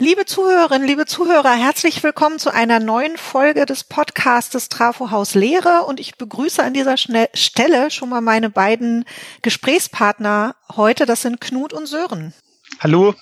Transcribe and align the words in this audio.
Liebe 0.00 0.26
Zuhörerinnen, 0.26 0.86
liebe 0.86 1.06
Zuhörer, 1.06 1.56
herzlich 1.56 2.04
willkommen 2.04 2.38
zu 2.38 2.54
einer 2.54 2.78
neuen 2.78 3.16
Folge 3.16 3.66
des 3.66 3.82
Podcastes 3.82 4.68
Trafo 4.68 5.10
Haus 5.10 5.34
Lehre 5.34 5.86
und 5.88 5.98
ich 5.98 6.14
begrüße 6.14 6.62
an 6.62 6.72
dieser 6.72 6.96
Stelle 6.96 7.90
schon 7.90 8.08
mal 8.08 8.20
meine 8.20 8.48
beiden 8.48 9.04
Gesprächspartner 9.42 10.54
heute, 10.76 11.04
das 11.04 11.22
sind 11.22 11.40
Knut 11.40 11.72
und 11.72 11.86
Sören. 11.86 12.32
Hallo. 12.78 13.16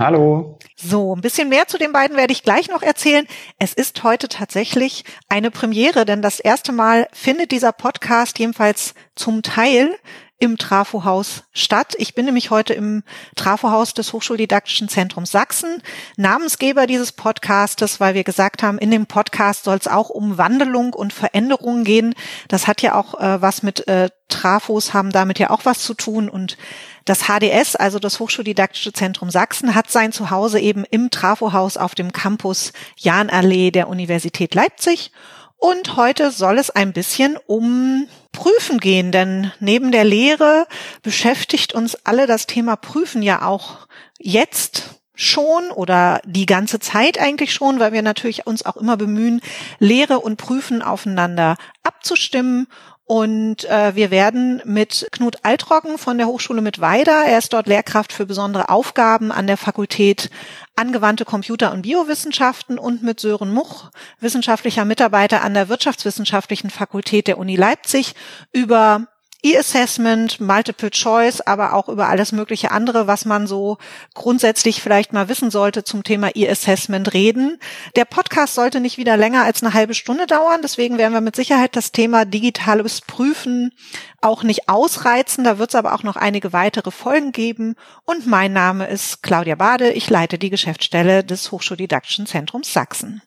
Hallo. 0.00 0.58
So, 0.74 1.14
ein 1.14 1.20
bisschen 1.20 1.48
mehr 1.48 1.68
zu 1.68 1.78
den 1.78 1.92
beiden 1.92 2.16
werde 2.16 2.32
ich 2.32 2.42
gleich 2.42 2.68
noch 2.68 2.82
erzählen. 2.82 3.28
Es 3.60 3.72
ist 3.72 4.02
heute 4.02 4.26
tatsächlich 4.26 5.04
eine 5.28 5.52
Premiere, 5.52 6.04
denn 6.04 6.22
das 6.22 6.40
erste 6.40 6.72
Mal 6.72 7.06
findet 7.12 7.52
dieser 7.52 7.70
Podcast 7.70 8.40
jedenfalls 8.40 8.94
zum 9.14 9.42
Teil 9.42 9.96
im 10.40 10.56
Trafohaus 10.56 11.44
statt. 11.52 11.94
Ich 11.98 12.14
bin 12.14 12.24
nämlich 12.24 12.50
heute 12.50 12.72
im 12.72 13.04
Trafohaus 13.36 13.94
des 13.94 14.12
Hochschuldidaktischen 14.12 14.88
Zentrums 14.88 15.30
Sachsen, 15.30 15.82
Namensgeber 16.16 16.86
dieses 16.86 17.12
Podcastes, 17.12 18.00
weil 18.00 18.14
wir 18.14 18.24
gesagt 18.24 18.62
haben, 18.62 18.78
in 18.78 18.90
dem 18.90 19.06
Podcast 19.06 19.64
soll 19.64 19.76
es 19.76 19.86
auch 19.86 20.08
um 20.08 20.38
Wandelung 20.38 20.94
und 20.94 21.12
Veränderungen 21.12 21.84
gehen. 21.84 22.14
Das 22.48 22.66
hat 22.66 22.80
ja 22.82 22.94
auch 22.94 23.20
äh, 23.20 23.40
was 23.42 23.62
mit 23.62 23.86
äh, 23.86 24.08
Trafos, 24.28 24.94
haben 24.94 25.12
damit 25.12 25.38
ja 25.38 25.50
auch 25.50 25.64
was 25.64 25.80
zu 25.80 25.94
tun 25.94 26.28
und 26.28 26.56
das 27.04 27.24
HDS, 27.24 27.76
also 27.76 27.98
das 27.98 28.18
Hochschuldidaktische 28.18 28.92
Zentrum 28.92 29.30
Sachsen, 29.30 29.74
hat 29.74 29.90
sein 29.90 30.12
Zuhause 30.12 30.58
eben 30.58 30.84
im 30.90 31.10
Trafohaus 31.10 31.76
auf 31.76 31.94
dem 31.94 32.12
Campus 32.12 32.72
Jahnallee 32.96 33.70
der 33.70 33.88
Universität 33.88 34.54
Leipzig. 34.54 35.12
Und 35.56 35.96
heute 35.96 36.30
soll 36.30 36.58
es 36.58 36.70
ein 36.70 36.94
bisschen 36.94 37.36
um 37.46 38.06
Prüfen 38.32 38.78
gehen, 38.78 39.12
denn 39.12 39.52
neben 39.60 39.92
der 39.92 40.04
Lehre 40.04 40.66
beschäftigt 41.02 41.74
uns 41.74 41.96
alle 42.04 42.26
das 42.26 42.46
Thema 42.46 42.76
Prüfen 42.76 43.22
ja 43.22 43.42
auch 43.42 43.86
jetzt 44.18 45.00
schon 45.14 45.70
oder 45.70 46.22
die 46.24 46.46
ganze 46.46 46.80
Zeit 46.80 47.20
eigentlich 47.20 47.52
schon, 47.52 47.78
weil 47.78 47.92
wir 47.92 48.00
natürlich 48.00 48.46
uns 48.46 48.64
auch 48.64 48.76
immer 48.76 48.96
bemühen, 48.96 49.42
Lehre 49.78 50.18
und 50.20 50.36
Prüfen 50.36 50.80
aufeinander 50.80 51.56
abzustimmen 51.82 52.68
und 53.10 53.64
äh, 53.64 53.96
wir 53.96 54.12
werden 54.12 54.62
mit 54.64 55.08
Knut 55.10 55.38
Altroggen 55.42 55.98
von 55.98 56.16
der 56.16 56.28
Hochschule 56.28 56.60
mit 56.60 56.80
Weida, 56.80 57.24
er 57.24 57.38
ist 57.38 57.52
dort 57.52 57.66
Lehrkraft 57.66 58.12
für 58.12 58.24
besondere 58.24 58.68
Aufgaben 58.68 59.32
an 59.32 59.48
der 59.48 59.56
Fakultät 59.56 60.30
Angewandte 60.76 61.24
Computer- 61.24 61.72
und 61.72 61.82
Biowissenschaften 61.82 62.78
und 62.78 63.02
mit 63.02 63.18
Sören 63.18 63.52
Much, 63.52 63.90
wissenschaftlicher 64.20 64.84
Mitarbeiter 64.84 65.42
an 65.42 65.54
der 65.54 65.68
Wirtschaftswissenschaftlichen 65.68 66.70
Fakultät 66.70 67.26
der 67.26 67.38
Uni 67.38 67.56
Leipzig, 67.56 68.14
über 68.52 69.08
E-Assessment, 69.42 70.40
Multiple 70.40 70.90
Choice, 70.90 71.40
aber 71.40 71.72
auch 71.74 71.88
über 71.88 72.08
alles 72.08 72.32
mögliche 72.32 72.70
andere, 72.70 73.06
was 73.06 73.24
man 73.24 73.46
so 73.46 73.78
grundsätzlich 74.14 74.82
vielleicht 74.82 75.12
mal 75.12 75.28
wissen 75.28 75.50
sollte 75.50 75.84
zum 75.84 76.04
Thema 76.04 76.30
E-Assessment 76.34 77.14
reden. 77.14 77.58
Der 77.96 78.04
Podcast 78.04 78.54
sollte 78.54 78.80
nicht 78.80 78.98
wieder 78.98 79.16
länger 79.16 79.44
als 79.44 79.62
eine 79.62 79.74
halbe 79.74 79.94
Stunde 79.94 80.26
dauern, 80.26 80.60
deswegen 80.62 80.98
werden 80.98 81.14
wir 81.14 81.20
mit 81.20 81.36
Sicherheit 81.36 81.76
das 81.76 81.92
Thema 81.92 82.24
digitales 82.24 83.00
Prüfen 83.00 83.72
auch 84.20 84.42
nicht 84.42 84.68
ausreizen. 84.68 85.44
Da 85.44 85.58
wird 85.58 85.70
es 85.70 85.74
aber 85.74 85.94
auch 85.94 86.02
noch 86.02 86.16
einige 86.16 86.52
weitere 86.52 86.90
Folgen 86.90 87.32
geben. 87.32 87.76
Und 88.04 88.26
mein 88.26 88.52
Name 88.52 88.86
ist 88.86 89.22
Claudia 89.22 89.54
Bade. 89.54 89.92
Ich 89.92 90.10
leite 90.10 90.38
die 90.38 90.50
Geschäftsstelle 90.50 91.24
des 91.24 91.50
Hochschuldidaktischen 91.52 92.26
Zentrums 92.26 92.72
Sachsen. 92.72 93.22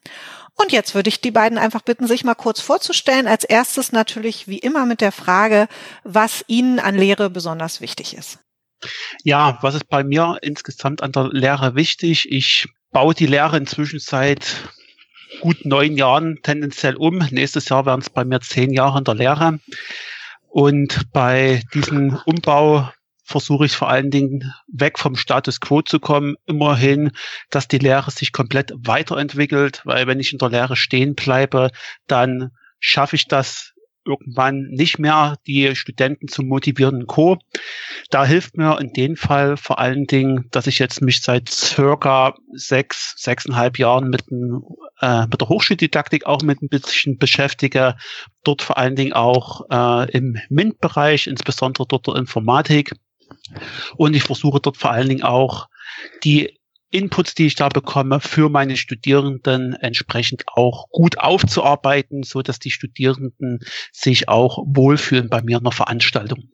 Und 0.56 0.72
jetzt 0.72 0.94
würde 0.94 1.08
ich 1.08 1.20
die 1.20 1.30
beiden 1.30 1.58
einfach 1.58 1.82
bitten, 1.82 2.06
sich 2.06 2.24
mal 2.24 2.34
kurz 2.34 2.60
vorzustellen. 2.60 3.26
Als 3.26 3.44
erstes 3.44 3.92
natürlich 3.92 4.46
wie 4.46 4.58
immer 4.58 4.86
mit 4.86 5.00
der 5.00 5.12
Frage, 5.12 5.68
was 6.04 6.44
Ihnen 6.46 6.78
an 6.78 6.94
Lehre 6.94 7.28
besonders 7.28 7.80
wichtig 7.80 8.16
ist. 8.16 8.38
Ja, 9.22 9.58
was 9.62 9.74
ist 9.74 9.88
bei 9.88 10.04
mir 10.04 10.38
insgesamt 10.42 11.02
an 11.02 11.12
der 11.12 11.28
Lehre 11.30 11.74
wichtig? 11.74 12.30
Ich 12.30 12.68
baue 12.92 13.14
die 13.14 13.26
Lehre 13.26 13.56
inzwischen 13.56 13.98
seit 13.98 14.68
gut 15.40 15.64
neun 15.64 15.96
Jahren 15.96 16.38
tendenziell 16.42 16.94
um. 16.96 17.18
Nächstes 17.30 17.68
Jahr 17.68 17.86
werden 17.86 18.00
es 18.00 18.10
bei 18.10 18.24
mir 18.24 18.40
zehn 18.40 18.72
Jahre 18.72 18.98
in 18.98 19.04
der 19.04 19.14
Lehre. 19.14 19.58
Und 20.48 21.10
bei 21.12 21.62
diesem 21.74 22.20
Umbau 22.26 22.88
versuche 23.24 23.64
ich 23.64 23.72
vor 23.72 23.88
allen 23.88 24.10
Dingen 24.10 24.52
weg 24.68 24.98
vom 24.98 25.16
Status 25.16 25.60
quo 25.60 25.82
zu 25.82 25.98
kommen, 25.98 26.36
immerhin, 26.46 27.10
dass 27.50 27.68
die 27.68 27.78
Lehre 27.78 28.10
sich 28.10 28.32
komplett 28.32 28.72
weiterentwickelt, 28.76 29.80
weil 29.84 30.06
wenn 30.06 30.20
ich 30.20 30.32
in 30.32 30.38
der 30.38 30.50
Lehre 30.50 30.76
stehen 30.76 31.14
bleibe, 31.14 31.70
dann 32.06 32.50
schaffe 32.78 33.16
ich 33.16 33.26
das 33.26 33.74
irgendwann 34.06 34.68
nicht 34.70 34.98
mehr, 34.98 35.36
die 35.46 35.74
Studenten 35.74 36.28
zu 36.28 36.42
motivieren 36.42 36.96
und 36.96 37.06
Co. 37.06 37.38
Da 38.10 38.24
hilft 38.24 38.56
mir 38.56 38.78
in 38.78 38.92
dem 38.92 39.16
Fall 39.16 39.56
vor 39.56 39.78
allen 39.78 40.04
Dingen, 40.04 40.48
dass 40.50 40.66
ich 40.66 40.78
jetzt 40.78 41.00
mich 41.00 41.22
seit 41.22 41.48
circa 41.48 42.34
sechs, 42.52 43.14
sechseinhalb 43.16 43.78
Jahren 43.78 44.08
mit, 44.10 44.30
dem, 44.30 44.62
äh, 45.00 45.26
mit 45.26 45.40
der 45.40 45.48
Hochschuldidaktik 45.48 46.26
auch 46.26 46.42
mit 46.42 46.60
ein 46.62 46.68
bisschen 46.68 47.18
beschäftige. 47.18 47.96
Dort 48.42 48.62
vor 48.62 48.76
allen 48.76 48.96
Dingen 48.96 49.14
auch 49.14 49.62
äh, 49.70 50.10
im 50.10 50.38
MINT-Bereich, 50.50 51.26
insbesondere 51.26 51.86
dort 51.86 52.06
der 52.06 52.16
Informatik. 52.16 52.92
Und 53.96 54.14
ich 54.14 54.22
versuche 54.22 54.60
dort 54.60 54.76
vor 54.76 54.90
allen 54.90 55.08
Dingen 55.08 55.22
auch 55.22 55.68
die 56.24 56.58
Inputs, 56.90 57.34
die 57.34 57.46
ich 57.46 57.56
da 57.56 57.68
bekomme, 57.68 58.20
für 58.20 58.48
meine 58.48 58.76
Studierenden 58.76 59.74
entsprechend 59.74 60.44
auch 60.46 60.88
gut 60.90 61.18
aufzuarbeiten, 61.18 62.22
so 62.22 62.40
dass 62.42 62.60
die 62.60 62.70
Studierenden 62.70 63.58
sich 63.92 64.28
auch 64.28 64.62
wohlfühlen 64.64 65.28
bei 65.28 65.42
mir 65.42 65.58
in 65.58 65.64
der 65.64 65.72
Veranstaltung. 65.72 66.50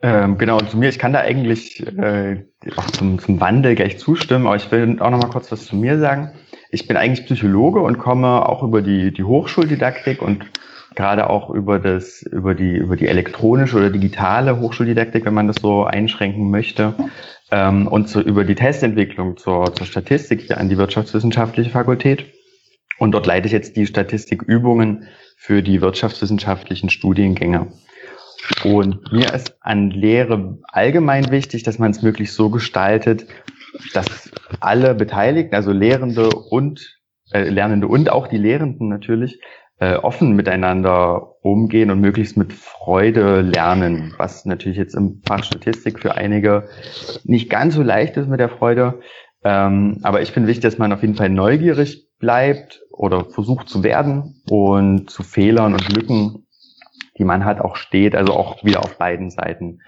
Ähm, 0.00 0.38
genau, 0.38 0.60
zu 0.60 0.78
mir, 0.78 0.88
ich 0.88 0.98
kann 0.98 1.12
da 1.12 1.20
eigentlich 1.20 1.84
äh, 1.86 2.44
auch 2.76 2.90
zum, 2.92 3.18
zum 3.18 3.40
Wandel 3.40 3.74
gleich 3.74 3.98
zustimmen, 3.98 4.46
aber 4.46 4.56
ich 4.56 4.70
will 4.70 5.00
auch 5.00 5.10
noch 5.10 5.20
mal 5.20 5.28
kurz 5.28 5.50
was 5.52 5.66
zu 5.66 5.76
mir 5.76 5.98
sagen. 5.98 6.32
Ich 6.70 6.86
bin 6.86 6.96
eigentlich 6.96 7.26
Psychologe 7.26 7.80
und 7.80 7.98
komme 7.98 8.48
auch 8.48 8.62
über 8.62 8.80
die, 8.80 9.12
die 9.12 9.24
Hochschuldidaktik 9.24 10.22
und 10.22 10.46
gerade 10.94 11.30
auch 11.30 11.50
über 11.50 11.78
das, 11.78 12.22
über 12.22 12.54
die, 12.54 12.76
über 12.76 12.96
die 12.96 13.06
elektronische 13.06 13.76
oder 13.76 13.90
digitale 13.90 14.58
Hochschuldidaktik, 14.60 15.24
wenn 15.24 15.34
man 15.34 15.46
das 15.46 15.56
so 15.56 15.84
einschränken 15.84 16.50
möchte, 16.50 16.94
ähm, 17.50 17.86
und 17.86 18.08
so 18.08 18.20
über 18.20 18.44
die 18.44 18.54
Testentwicklung 18.54 19.36
zur, 19.36 19.74
zur 19.74 19.86
Statistik 19.86 20.50
an 20.56 20.68
die 20.68 20.78
Wirtschaftswissenschaftliche 20.78 21.70
Fakultät. 21.70 22.26
Und 22.98 23.12
dort 23.12 23.26
leite 23.26 23.46
ich 23.46 23.52
jetzt 23.52 23.76
die 23.76 23.86
Statistikübungen 23.86 25.06
für 25.36 25.62
die 25.62 25.80
wirtschaftswissenschaftlichen 25.80 26.90
Studiengänge. 26.90 27.68
Und 28.64 29.12
mir 29.12 29.32
ist 29.32 29.56
an 29.60 29.90
Lehre 29.90 30.58
allgemein 30.64 31.30
wichtig, 31.30 31.62
dass 31.62 31.78
man 31.78 31.90
es 31.90 32.02
möglichst 32.02 32.34
so 32.34 32.50
gestaltet, 32.50 33.26
dass 33.92 34.30
alle 34.60 34.94
Beteiligten, 34.94 35.54
also 35.54 35.70
Lehrende 35.70 36.30
und 36.30 36.98
äh, 37.32 37.48
Lernende 37.48 37.86
und 37.88 38.10
auch 38.10 38.26
die 38.26 38.38
Lehrenden 38.38 38.88
natürlich, 38.88 39.40
äh, 39.80 39.94
offen 39.94 40.34
miteinander 40.34 41.34
umgehen 41.42 41.90
und 41.90 42.00
möglichst 42.00 42.36
mit 42.36 42.52
Freude 42.52 43.40
lernen, 43.42 44.14
was 44.18 44.44
natürlich 44.44 44.78
jetzt 44.78 44.94
im 44.94 45.22
Fach 45.26 45.44
Statistik 45.44 46.00
für 46.00 46.16
einige 46.16 46.68
nicht 47.24 47.48
ganz 47.48 47.74
so 47.74 47.82
leicht 47.82 48.16
ist 48.16 48.28
mit 48.28 48.40
der 48.40 48.48
Freude. 48.48 49.00
Ähm, 49.44 49.98
aber 50.02 50.20
ich 50.20 50.32
finde 50.32 50.48
wichtig, 50.48 50.62
dass 50.62 50.78
man 50.78 50.92
auf 50.92 51.02
jeden 51.02 51.14
Fall 51.14 51.28
neugierig 51.28 52.08
bleibt 52.18 52.82
oder 52.90 53.24
versucht 53.24 53.68
zu 53.68 53.84
werden 53.84 54.42
und 54.50 55.10
zu 55.10 55.22
Fehlern 55.22 55.74
und 55.74 55.96
Lücken, 55.96 56.46
die 57.16 57.24
man 57.24 57.44
hat, 57.44 57.60
auch 57.60 57.76
steht, 57.76 58.16
also 58.16 58.32
auch 58.32 58.64
wieder 58.64 58.82
auf 58.82 58.98
beiden 58.98 59.30
Seiten. 59.30 59.78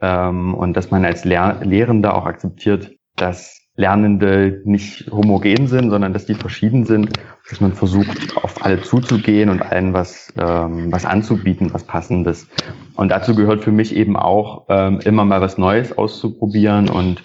Ähm, 0.00 0.54
und 0.54 0.76
dass 0.76 0.90
man 0.90 1.04
als 1.04 1.24
Lehr 1.24 1.60
Lehrender 1.62 2.14
auch 2.14 2.26
akzeptiert, 2.26 2.92
dass 3.16 3.57
Lernende 3.78 4.60
nicht 4.64 5.08
homogen 5.12 5.68
sind, 5.68 5.90
sondern 5.90 6.12
dass 6.12 6.26
die 6.26 6.34
verschieden 6.34 6.84
sind, 6.84 7.12
dass 7.48 7.60
man 7.60 7.72
versucht, 7.72 8.36
auf 8.36 8.64
alle 8.64 8.82
zuzugehen 8.82 9.50
und 9.50 9.62
allen 9.62 9.92
was, 9.92 10.32
ähm, 10.36 10.90
was 10.90 11.04
anzubieten, 11.04 11.72
was 11.72 11.84
passendes. 11.84 12.48
Und 12.96 13.10
dazu 13.10 13.36
gehört 13.36 13.62
für 13.62 13.70
mich 13.70 13.94
eben 13.94 14.16
auch, 14.16 14.66
ähm, 14.68 14.98
immer 15.04 15.24
mal 15.24 15.40
was 15.40 15.58
Neues 15.58 15.96
auszuprobieren 15.96 16.88
und 16.88 17.22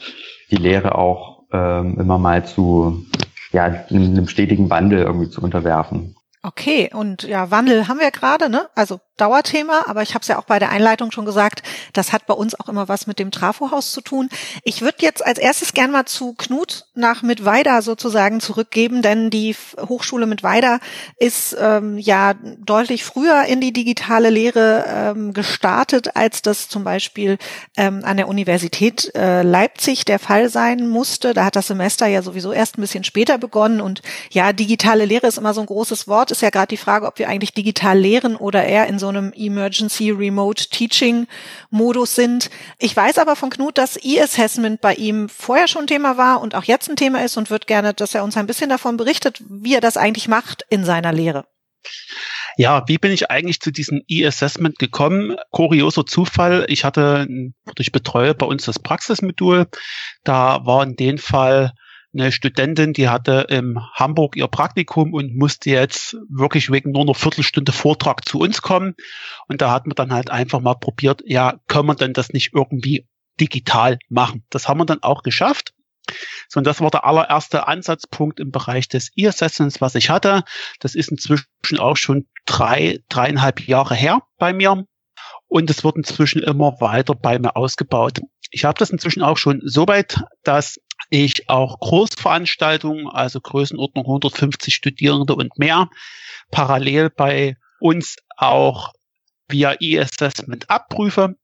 die 0.51 0.57
Lehre 0.57 0.93
auch 0.95 1.41
ähm, 1.51 1.97
immer 1.99 2.19
mal 2.19 2.45
zu 2.45 3.03
ja, 3.51 3.85
einem, 3.89 4.27
stetigen 4.27 4.69
Wandel 4.69 4.99
irgendwie 4.99 5.31
zu 5.31 5.41
unterwerfen. 5.41 6.15
Okay, 6.45 6.89
und 6.93 7.23
ja, 7.23 7.51
Wandel 7.51 7.87
haben 7.87 8.01
wir 8.01 8.11
gerade, 8.11 8.49
ne? 8.49 8.69
Also 8.75 8.99
Dauerthema, 9.15 9.83
aber 9.85 10.01
ich 10.01 10.15
habe 10.15 10.23
es 10.23 10.27
ja 10.27 10.39
auch 10.39 10.43
bei 10.43 10.57
der 10.59 10.71
Einleitung 10.71 11.11
schon 11.11 11.25
gesagt, 11.25 11.61
das 11.93 12.11
hat 12.11 12.25
bei 12.25 12.33
uns 12.33 12.59
auch 12.59 12.67
immer 12.67 12.89
was 12.89 13.05
mit 13.05 13.19
dem 13.19 13.29
Trafohaus 13.31 13.91
zu 13.91 14.01
tun. 14.01 14.27
Ich 14.63 14.81
würde 14.81 14.97
jetzt 15.01 15.23
als 15.25 15.37
erstes 15.37 15.73
gern 15.73 15.91
mal 15.91 16.05
zu 16.05 16.33
Knut 16.33 16.85
nach 16.95 17.21
Mittweida 17.21 17.81
sozusagen 17.83 18.41
zurückgeben, 18.41 19.03
denn 19.03 19.29
die 19.29 19.55
Hochschule 19.87 20.25
Mittweida 20.25 20.79
ist 21.17 21.55
ähm, 21.59 21.97
ja 21.97 22.33
deutlich 22.57 23.05
früher 23.05 23.43
in 23.43 23.61
die 23.61 23.71
digitale 23.71 24.31
Lehre 24.31 24.85
ähm, 24.87 25.33
gestartet, 25.33 26.15
als 26.15 26.41
das 26.41 26.67
zum 26.67 26.83
Beispiel 26.83 27.37
ähm, 27.77 28.01
an 28.03 28.17
der 28.17 28.27
Universität 28.27 29.13
äh, 29.15 29.43
Leipzig 29.43 30.05
der 30.05 30.19
Fall 30.19 30.49
sein 30.49 30.89
musste. 30.89 31.35
Da 31.35 31.45
hat 31.45 31.55
das 31.55 31.67
Semester 31.67 32.07
ja 32.07 32.23
sowieso 32.23 32.51
erst 32.51 32.77
ein 32.77 32.81
bisschen 32.81 33.03
später 33.03 33.37
begonnen 33.37 33.79
und 33.79 34.01
ja, 34.31 34.51
digitale 34.53 35.05
Lehre 35.05 35.27
ist 35.27 35.37
immer 35.37 35.53
so 35.53 35.61
ein 35.61 35.67
großes 35.67 36.07
Wort 36.07 36.32
ist 36.37 36.41
ja 36.41 36.49
gerade 36.49 36.67
die 36.67 36.77
Frage, 36.77 37.05
ob 37.05 37.19
wir 37.19 37.29
eigentlich 37.29 37.53
digital 37.53 37.97
lehren 37.97 38.35
oder 38.35 38.63
eher 38.65 38.87
in 38.87 38.99
so 38.99 39.07
einem 39.07 39.31
Emergency 39.33 40.11
Remote 40.11 40.69
Teaching 40.69 41.27
Modus 41.69 42.15
sind. 42.15 42.49
Ich 42.79 42.95
weiß 42.95 43.17
aber 43.17 43.35
von 43.35 43.49
Knut, 43.49 43.77
dass 43.77 43.97
E-Assessment 44.03 44.81
bei 44.81 44.95
ihm 44.95 45.29
vorher 45.29 45.67
schon 45.67 45.87
Thema 45.87 46.17
war 46.17 46.41
und 46.41 46.55
auch 46.55 46.63
jetzt 46.63 46.89
ein 46.89 46.95
Thema 46.95 47.23
ist 47.23 47.37
und 47.37 47.49
würde 47.49 47.65
gerne, 47.65 47.93
dass 47.93 48.15
er 48.15 48.23
uns 48.23 48.37
ein 48.37 48.47
bisschen 48.47 48.69
davon 48.69 48.97
berichtet, 48.97 49.41
wie 49.47 49.75
er 49.75 49.81
das 49.81 49.97
eigentlich 49.97 50.27
macht 50.27 50.65
in 50.69 50.83
seiner 50.83 51.13
Lehre. 51.13 51.45
Ja, 52.57 52.83
wie 52.87 52.97
bin 52.97 53.11
ich 53.11 53.31
eigentlich 53.31 53.59
zu 53.59 53.71
diesem 53.71 54.01
E-Assessment 54.07 54.77
gekommen? 54.77 55.37
Kurioser 55.51 56.05
Zufall. 56.05 56.65
Ich 56.67 56.83
hatte, 56.83 57.27
ich 57.77 57.91
betreue 57.91 58.35
bei 58.35 58.45
uns 58.45 58.65
das 58.65 58.79
Praxismodul. 58.79 59.67
Da 60.23 60.65
war 60.65 60.83
in 60.83 60.95
dem 60.95 61.17
Fall 61.17 61.73
eine 62.13 62.31
Studentin, 62.31 62.93
die 62.93 63.09
hatte 63.09 63.47
in 63.49 63.79
Hamburg 63.93 64.35
ihr 64.35 64.47
Praktikum 64.47 65.13
und 65.13 65.35
musste 65.35 65.69
jetzt 65.69 66.17
wirklich 66.29 66.71
wegen 66.71 66.91
nur 66.91 67.01
einer 67.01 67.15
Viertelstunde 67.15 67.71
Vortrag 67.71 68.27
zu 68.27 68.39
uns 68.39 68.61
kommen. 68.61 68.95
Und 69.47 69.61
da 69.61 69.71
hat 69.71 69.87
man 69.87 69.95
dann 69.95 70.13
halt 70.13 70.29
einfach 70.29 70.59
mal 70.59 70.75
probiert, 70.75 71.21
ja, 71.25 71.59
können 71.67 71.87
wir 71.87 71.95
denn 71.95 72.13
das 72.13 72.29
nicht 72.29 72.51
irgendwie 72.53 73.07
digital 73.39 73.97
machen? 74.09 74.45
Das 74.49 74.67
haben 74.67 74.79
wir 74.79 74.85
dann 74.85 75.01
auch 75.01 75.23
geschafft. 75.23 75.73
So, 76.47 76.59
und 76.59 76.67
das 76.67 76.81
war 76.81 76.91
der 76.91 77.05
allererste 77.05 77.67
Ansatzpunkt 77.67 78.39
im 78.39 78.51
Bereich 78.51 78.87
des 78.87 79.11
E-Assessments, 79.15 79.81
was 79.81 79.95
ich 79.95 80.09
hatte. 80.09 80.43
Das 80.79 80.95
ist 80.95 81.09
inzwischen 81.09 81.79
auch 81.79 81.97
schon 81.97 82.27
drei, 82.45 82.99
dreieinhalb 83.09 83.61
Jahre 83.61 83.95
her 83.95 84.21
bei 84.37 84.53
mir. 84.53 84.85
Und 85.47 85.69
es 85.69 85.83
wird 85.83 85.95
inzwischen 85.95 86.43
immer 86.43 86.79
weiter 86.79 87.15
bei 87.15 87.39
mir 87.39 87.55
ausgebaut. 87.55 88.21
Ich 88.51 88.65
habe 88.65 88.77
das 88.77 88.89
inzwischen 88.89 89.23
auch 89.23 89.37
schon 89.37 89.61
so 89.63 89.87
weit, 89.87 90.21
dass 90.43 90.79
ich 91.13 91.47
auch 91.47 91.79
Großveranstaltungen, 91.79 93.07
also 93.07 93.39
Größenordnung 93.39 94.03
150 94.05 94.73
Studierende 94.73 95.35
und 95.35 95.59
mehr, 95.59 95.89
parallel 96.49 97.11
bei 97.11 97.55
uns 97.79 98.17
auch 98.35 98.93
via 99.47 99.75
E-Assessment 99.79 100.71
abprüfe. 100.71 101.35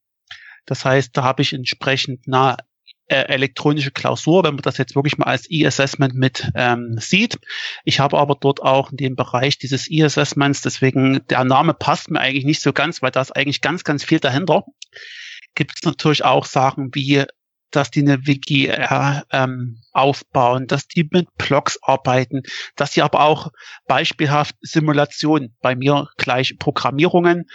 Das 0.65 0.85
heißt, 0.85 1.15
da 1.15 1.23
habe 1.23 1.43
ich 1.43 1.53
entsprechend 1.53 2.21
eine 2.25 2.57
äh, 3.05 3.25
elektronische 3.27 3.91
Klausur, 3.91 4.43
wenn 4.43 4.55
man 4.55 4.63
das 4.63 4.79
jetzt 4.79 4.95
wirklich 4.95 5.19
mal 5.19 5.27
als 5.27 5.45
E-Assessment 5.51 6.15
mit 6.15 6.49
ähm, 6.55 6.95
sieht. 6.99 7.37
Ich 7.83 7.99
habe 7.99 8.17
aber 8.17 8.37
dort 8.39 8.63
auch 8.63 8.89
in 8.89 8.97
dem 8.97 9.15
Bereich 9.15 9.59
dieses 9.59 9.89
E-Assessments, 9.89 10.63
deswegen 10.63 11.27
der 11.27 11.43
Name 11.43 11.75
passt 11.75 12.09
mir 12.09 12.19
eigentlich 12.19 12.45
nicht 12.45 12.61
so 12.61 12.73
ganz, 12.73 13.03
weil 13.03 13.11
da 13.11 13.21
ist 13.21 13.35
eigentlich 13.35 13.61
ganz, 13.61 13.83
ganz 13.83 14.03
viel 14.03 14.19
dahinter. 14.19 14.63
Gibt 15.53 15.73
es 15.75 15.83
natürlich 15.83 16.25
auch 16.25 16.45
Sachen 16.45 16.89
wie 16.95 17.25
dass 17.71 17.91
die 17.91 18.01
eine 18.01 18.19
äh, 18.25 19.21
ähm, 19.31 19.81
aufbauen, 19.91 20.67
dass 20.67 20.87
die 20.87 21.07
mit 21.11 21.27
Blogs 21.37 21.79
arbeiten, 21.81 22.41
dass 22.75 22.93
sie 22.93 23.01
aber 23.01 23.21
auch 23.21 23.51
beispielhaft 23.87 24.55
Simulationen, 24.61 25.55
bei 25.61 25.75
mir 25.75 26.09
gleich 26.17 26.57
Programmierungen 26.57 27.45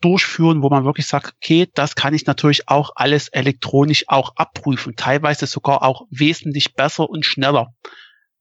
durchführen, 0.00 0.62
wo 0.62 0.68
man 0.68 0.84
wirklich 0.84 1.06
sagt, 1.06 1.34
okay, 1.36 1.68
das 1.74 1.94
kann 1.94 2.14
ich 2.14 2.26
natürlich 2.26 2.68
auch 2.68 2.90
alles 2.96 3.28
elektronisch 3.28 4.04
auch 4.08 4.36
abprüfen, 4.36 4.94
teilweise 4.96 5.46
sogar 5.46 5.82
auch 5.82 6.06
wesentlich 6.10 6.74
besser 6.74 7.08
und 7.08 7.24
schneller 7.24 7.74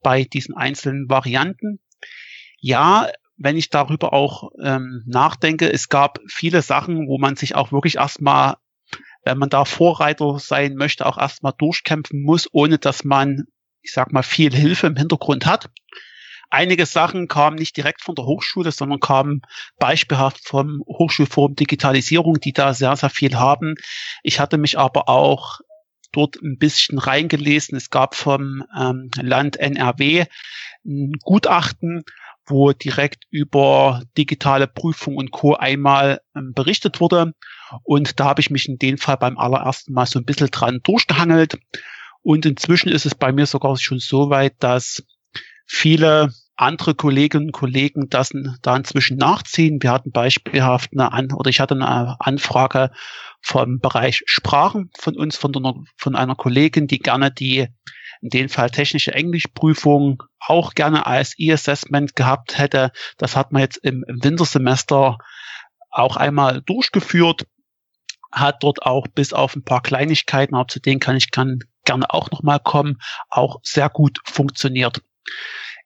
bei 0.01 0.23
diesen 0.23 0.55
einzelnen 0.55 1.09
Varianten. 1.09 1.79
Ja, 2.59 3.09
wenn 3.37 3.57
ich 3.57 3.69
darüber 3.69 4.13
auch 4.13 4.51
ähm, 4.61 5.03
nachdenke, 5.05 5.71
es 5.71 5.89
gab 5.89 6.19
viele 6.27 6.61
Sachen, 6.61 7.07
wo 7.07 7.17
man 7.17 7.35
sich 7.35 7.55
auch 7.55 7.71
wirklich 7.71 7.95
erstmal 7.95 8.55
wenn 9.25 9.39
man 9.39 9.49
da 9.49 9.65
Vorreiter 9.65 10.39
sein 10.39 10.75
möchte, 10.75 11.05
auch 11.05 11.17
erstmal 11.17 11.53
durchkämpfen 11.57 12.21
muss, 12.21 12.47
ohne 12.51 12.77
dass 12.77 13.03
man, 13.03 13.45
ich 13.81 13.91
sag 13.91 14.13
mal, 14.13 14.23
viel 14.23 14.55
Hilfe 14.55 14.87
im 14.87 14.95
Hintergrund 14.95 15.45
hat. 15.45 15.69
Einige 16.51 16.85
Sachen 16.85 17.27
kamen 17.27 17.57
nicht 17.57 17.75
direkt 17.75 18.01
von 18.01 18.15
der 18.15 18.25
Hochschule, 18.25 18.71
sondern 18.71 18.99
kamen 18.99 19.41
beispielhaft 19.79 20.47
vom 20.47 20.83
Hochschulforum 20.87 21.55
Digitalisierung, 21.55 22.39
die 22.39 22.53
da 22.53 22.73
sehr, 22.73 22.95
sehr 22.95 23.09
viel 23.09 23.35
haben. 23.35 23.75
Ich 24.21 24.39
hatte 24.39 24.57
mich 24.57 24.77
aber 24.77 25.09
auch 25.09 25.59
dort 26.11 26.37
ein 26.41 26.57
bisschen 26.57 26.99
reingelesen. 26.99 27.75
Es 27.75 27.89
gab 27.89 28.15
vom 28.15 28.63
ähm, 28.79 29.09
Land 29.19 29.57
NRW 29.57 30.25
ein 30.85 31.13
Gutachten, 31.23 32.03
wo 32.45 32.71
direkt 32.73 33.23
über 33.31 34.03
digitale 34.17 34.67
Prüfung 34.67 35.17
und 35.17 35.31
Co. 35.31 35.55
einmal 35.55 36.21
ähm, 36.35 36.53
berichtet 36.53 37.01
wurde. 37.01 37.33
Und 37.83 38.19
da 38.19 38.25
habe 38.25 38.41
ich 38.41 38.49
mich 38.49 38.67
in 38.67 38.77
dem 38.77 38.97
Fall 38.97 39.17
beim 39.17 39.37
allerersten 39.37 39.93
Mal 39.93 40.05
so 40.05 40.19
ein 40.19 40.25
bisschen 40.25 40.51
dran 40.51 40.79
durchgehangelt. 40.83 41.57
Und 42.21 42.45
inzwischen 42.45 42.89
ist 42.89 43.05
es 43.05 43.15
bei 43.15 43.31
mir 43.31 43.45
sogar 43.45 43.77
schon 43.77 43.99
so 43.99 44.29
weit, 44.29 44.55
dass 44.59 45.03
viele 45.65 46.33
andere 46.55 46.95
Kolleginnen 46.95 47.47
und 47.47 47.51
Kollegen 47.51 48.09
das 48.09 48.31
da 48.61 48.75
inzwischen 48.75 49.17
nachziehen. 49.17 49.81
Wir 49.81 49.91
hatten 49.91 50.11
beispielhaft 50.11 50.91
eine 50.93 51.11
An 51.11 51.31
oder 51.33 51.49
ich 51.49 51.59
hatte 51.59 51.75
eine 51.75 52.19
Anfrage 52.19 52.91
vom 53.41 53.79
Bereich 53.79 54.23
Sprachen 54.25 54.89
von 54.97 55.15
uns, 55.15 55.35
von, 55.35 55.55
einer, 55.55 55.75
von 55.97 56.15
einer 56.15 56.35
Kollegin, 56.35 56.87
die 56.87 56.99
gerne 56.99 57.31
die 57.31 57.67
in 58.21 58.29
dem 58.29 58.49
Fall 58.49 58.71
technische 58.71 59.13
Englischprüfung 59.13 60.23
auch 60.39 60.73
gerne 60.73 61.05
als 61.05 61.37
E-Assessment 61.37 62.15
gehabt 62.15 62.57
hätte. 62.57 62.91
Das 63.17 63.35
hat 63.35 63.51
man 63.51 63.61
jetzt 63.61 63.77
im, 63.77 64.03
im 64.07 64.23
Wintersemester 64.23 65.17
auch 65.91 66.15
einmal 66.15 66.61
durchgeführt 66.61 67.45
hat 68.35 68.63
dort 68.63 68.83
auch 68.83 69.07
bis 69.07 69.33
auf 69.33 69.55
ein 69.55 69.63
paar 69.63 69.81
Kleinigkeiten, 69.81 70.55
aber 70.55 70.67
zu 70.67 70.79
denen 70.79 70.99
kann 70.99 71.17
ich 71.17 71.31
kann 71.31 71.59
gerne 71.85 72.13
auch 72.13 72.31
nochmal 72.31 72.59
kommen, 72.59 72.99
auch 73.29 73.59
sehr 73.63 73.89
gut 73.89 74.19
funktioniert. 74.25 75.01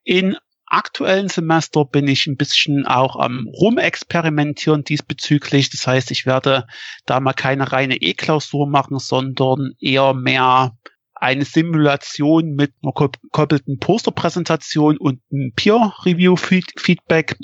In 0.04 0.36
aktuellen 0.66 1.30
Semester 1.30 1.86
bin 1.86 2.08
ich 2.08 2.28
ein 2.28 2.38
bisschen 2.38 2.86
auch 2.86 3.16
am 3.16 3.48
Rumexperimentieren 3.48 4.84
diesbezüglich. 4.84 5.70
Das 5.70 5.86
heißt, 5.88 6.12
ich 6.12 6.26
werde 6.26 6.68
da 7.06 7.20
mal 7.20 7.34
keine 7.34 7.72
reine 7.72 7.96
E-Klausur 7.96 8.68
machen, 8.68 9.00
sondern 9.00 9.74
eher 9.80 10.14
mehr 10.14 10.78
eine 11.16 11.44
Simulation 11.44 12.54
mit 12.54 12.74
einer 12.82 12.94
gekoppelten 12.94 13.80
Posterpräsentation 13.80 14.98
und 14.98 15.22
einem 15.32 15.54
Peer-Review-Feedback. 15.54 17.38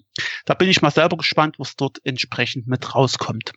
Da 0.46 0.54
bin 0.54 0.70
ich 0.70 0.82
mal 0.82 0.92
selber 0.92 1.18
gespannt, 1.18 1.56
was 1.60 1.76
dort 1.76 2.00
entsprechend 2.06 2.68
mit 2.68 2.96
rauskommt. 2.96 3.52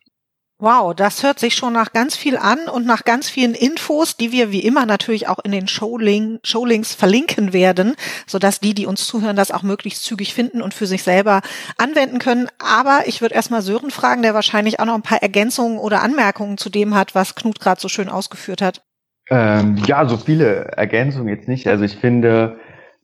Wow, 0.60 0.92
das 0.92 1.22
hört 1.22 1.38
sich 1.38 1.54
schon 1.54 1.72
nach 1.72 1.92
ganz 1.92 2.16
viel 2.16 2.36
an 2.36 2.58
und 2.68 2.84
nach 2.84 3.04
ganz 3.04 3.30
vielen 3.30 3.54
Infos, 3.54 4.16
die 4.16 4.32
wir 4.32 4.50
wie 4.50 4.64
immer 4.64 4.86
natürlich 4.86 5.28
auch 5.28 5.38
in 5.44 5.52
den 5.52 5.68
Showlink, 5.68 6.40
Showlinks 6.42 6.96
verlinken 6.96 7.52
werden, 7.52 7.94
sodass 8.26 8.58
die, 8.58 8.74
die 8.74 8.86
uns 8.86 9.06
zuhören, 9.06 9.36
das 9.36 9.52
auch 9.52 9.62
möglichst 9.62 10.02
zügig 10.02 10.34
finden 10.34 10.60
und 10.60 10.74
für 10.74 10.86
sich 10.86 11.04
selber 11.04 11.42
anwenden 11.76 12.18
können. 12.18 12.48
Aber 12.58 13.02
ich 13.06 13.20
würde 13.20 13.36
erstmal 13.36 13.62
Sören 13.62 13.92
fragen, 13.92 14.22
der 14.22 14.34
wahrscheinlich 14.34 14.80
auch 14.80 14.84
noch 14.84 14.96
ein 14.96 15.02
paar 15.02 15.22
Ergänzungen 15.22 15.78
oder 15.78 16.02
Anmerkungen 16.02 16.58
zu 16.58 16.70
dem 16.70 16.96
hat, 16.96 17.14
was 17.14 17.36
Knut 17.36 17.60
gerade 17.60 17.80
so 17.80 17.86
schön 17.88 18.08
ausgeführt 18.08 18.60
hat. 18.60 18.82
Ähm, 19.30 19.76
ja, 19.86 20.08
so 20.08 20.16
viele 20.16 20.72
Ergänzungen 20.76 21.28
jetzt 21.28 21.46
nicht. 21.46 21.68
Also 21.68 21.84
ich 21.84 21.94
finde, 21.98 22.58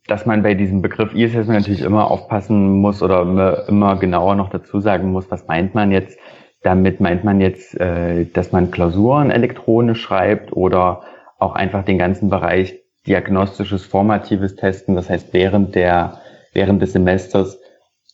dass 0.08 0.26
man 0.26 0.42
bei 0.42 0.54
diesem 0.54 0.82
Begriff 0.82 1.14
E-Assessment 1.14 1.61
natürlich 1.61 1.82
immer 1.82 2.11
aufpassen 2.11 2.80
muss 2.80 3.00
oder 3.00 3.23
immer, 3.23 3.68
immer 3.68 3.96
genauer 3.96 4.34
noch 4.34 4.50
dazu 4.50 4.80
sagen 4.80 5.12
muss, 5.12 5.30
was 5.30 5.46
meint 5.46 5.76
man 5.76 5.92
jetzt 5.92 6.18
damit 6.64 6.99
meint 6.99 7.25
man 7.25 7.40
jetzt, 7.40 7.78
äh, 7.78 8.25
dass 8.33 8.50
man 8.50 8.71
Klausuren 8.71 9.30
elektronisch 9.30 10.00
schreibt 10.00 10.52
oder 10.52 11.02
auch 11.38 11.54
einfach 11.54 11.85
den 11.85 11.99
ganzen 11.99 12.30
Bereich 12.30 12.80
diagnostisches, 13.06 13.85
formatives 13.85 14.56
Testen, 14.56 14.97
das 14.97 15.11
heißt 15.11 15.28
während 15.33 15.75
der, 15.75 16.21
während 16.54 16.80
des 16.80 16.92
Semesters, 16.92 17.61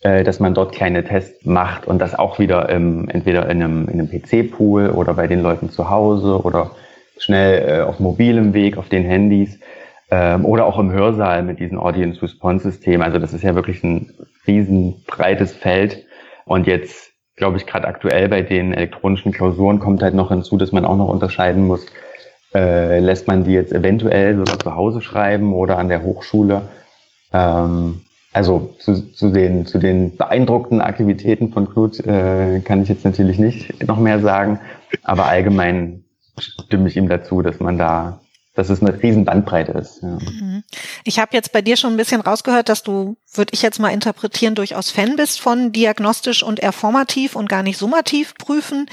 äh, 0.02 0.24
dass 0.24 0.40
man 0.40 0.52
dort 0.52 0.72
kleine 0.72 1.04
Tests 1.04 1.44
macht 1.44 1.86
und 1.86 2.00
das 2.00 2.18
auch 2.18 2.40
wieder 2.40 2.68
im, 2.68 3.08
entweder 3.08 3.48
in 3.48 3.62
einem, 3.62 3.88
in 3.88 4.00
einem 4.00 4.10
PC-Pool 4.10 4.90
oder 4.90 5.14
bei 5.14 5.28
den 5.28 5.42
Leuten 5.42 5.70
zu 5.70 5.88
Hause 5.88 6.42
oder 6.42 6.72
schnell 7.18 7.68
äh, 7.68 7.82
auf 7.82 8.00
mobilem 8.00 8.52
Weg, 8.52 8.78
auf 8.78 8.88
den 8.88 9.04
Handys 9.04 9.60
ähm, 10.10 10.44
oder 10.44 10.66
auch 10.66 10.78
im 10.78 10.90
Hörsaal 10.90 11.44
mit 11.44 11.60
diesen 11.60 11.78
Audience 11.78 12.20
Response 12.20 12.68
Systemen. 12.68 13.02
Also 13.02 13.20
das 13.20 13.32
ist 13.32 13.44
ja 13.44 13.54
wirklich 13.54 13.84
ein 13.84 14.12
riesen 14.46 15.04
breites 15.06 15.52
Feld. 15.52 16.04
Und 16.46 16.66
jetzt 16.66 17.09
glaube 17.40 17.56
ich, 17.56 17.66
gerade 17.66 17.88
aktuell 17.88 18.28
bei 18.28 18.42
den 18.42 18.74
elektronischen 18.74 19.32
Klausuren 19.32 19.80
kommt 19.80 20.02
halt 20.02 20.14
noch 20.14 20.28
hinzu, 20.28 20.58
dass 20.58 20.72
man 20.72 20.84
auch 20.84 20.96
noch 20.98 21.08
unterscheiden 21.08 21.66
muss, 21.66 21.86
äh, 22.54 23.00
lässt 23.00 23.28
man 23.28 23.44
die 23.44 23.52
jetzt 23.52 23.72
eventuell 23.72 24.36
sogar 24.36 24.58
zu 24.58 24.76
Hause 24.76 25.00
schreiben 25.00 25.54
oder 25.54 25.78
an 25.78 25.88
der 25.88 26.02
Hochschule. 26.02 26.68
Ähm, 27.32 28.02
also 28.34 28.74
zu, 28.78 29.10
zu, 29.14 29.30
den, 29.30 29.64
zu 29.64 29.78
den 29.78 30.18
beeindruckten 30.18 30.82
Aktivitäten 30.82 31.50
von 31.50 31.66
Knut 31.72 31.98
äh, 32.00 32.60
kann 32.60 32.82
ich 32.82 32.90
jetzt 32.90 33.06
natürlich 33.06 33.38
nicht 33.38 33.86
noch 33.88 33.98
mehr 33.98 34.20
sagen, 34.20 34.60
aber 35.02 35.24
allgemein 35.24 36.04
stimme 36.38 36.88
ich 36.88 36.96
ihm 36.98 37.08
dazu, 37.08 37.40
dass 37.40 37.58
man 37.58 37.78
da 37.78 38.20
dass 38.54 38.68
es 38.68 38.82
eine 38.82 39.00
riesen 39.02 39.24
Bandbreite 39.24 39.72
ist. 39.72 40.02
Ja. 40.02 40.18
Mhm. 40.18 40.64
Ich 41.04 41.18
habe 41.18 41.30
jetzt 41.32 41.52
bei 41.52 41.62
dir 41.62 41.76
schon 41.76 41.92
ein 41.92 41.96
bisschen 41.96 42.20
rausgehört, 42.20 42.68
dass 42.68 42.82
du 42.82 43.16
würde 43.32 43.52
ich 43.54 43.62
jetzt 43.62 43.78
mal 43.78 43.90
interpretieren, 43.90 44.54
durchaus 44.54 44.90
Fan 44.90 45.14
bist 45.14 45.40
von 45.40 45.70
diagnostisch 45.72 46.42
und 46.42 46.60
eher 46.60 46.72
formativ 46.72 47.36
und 47.36 47.48
gar 47.48 47.62
nicht 47.62 47.78
summativ 47.78 48.34
prüfen. 48.34 48.86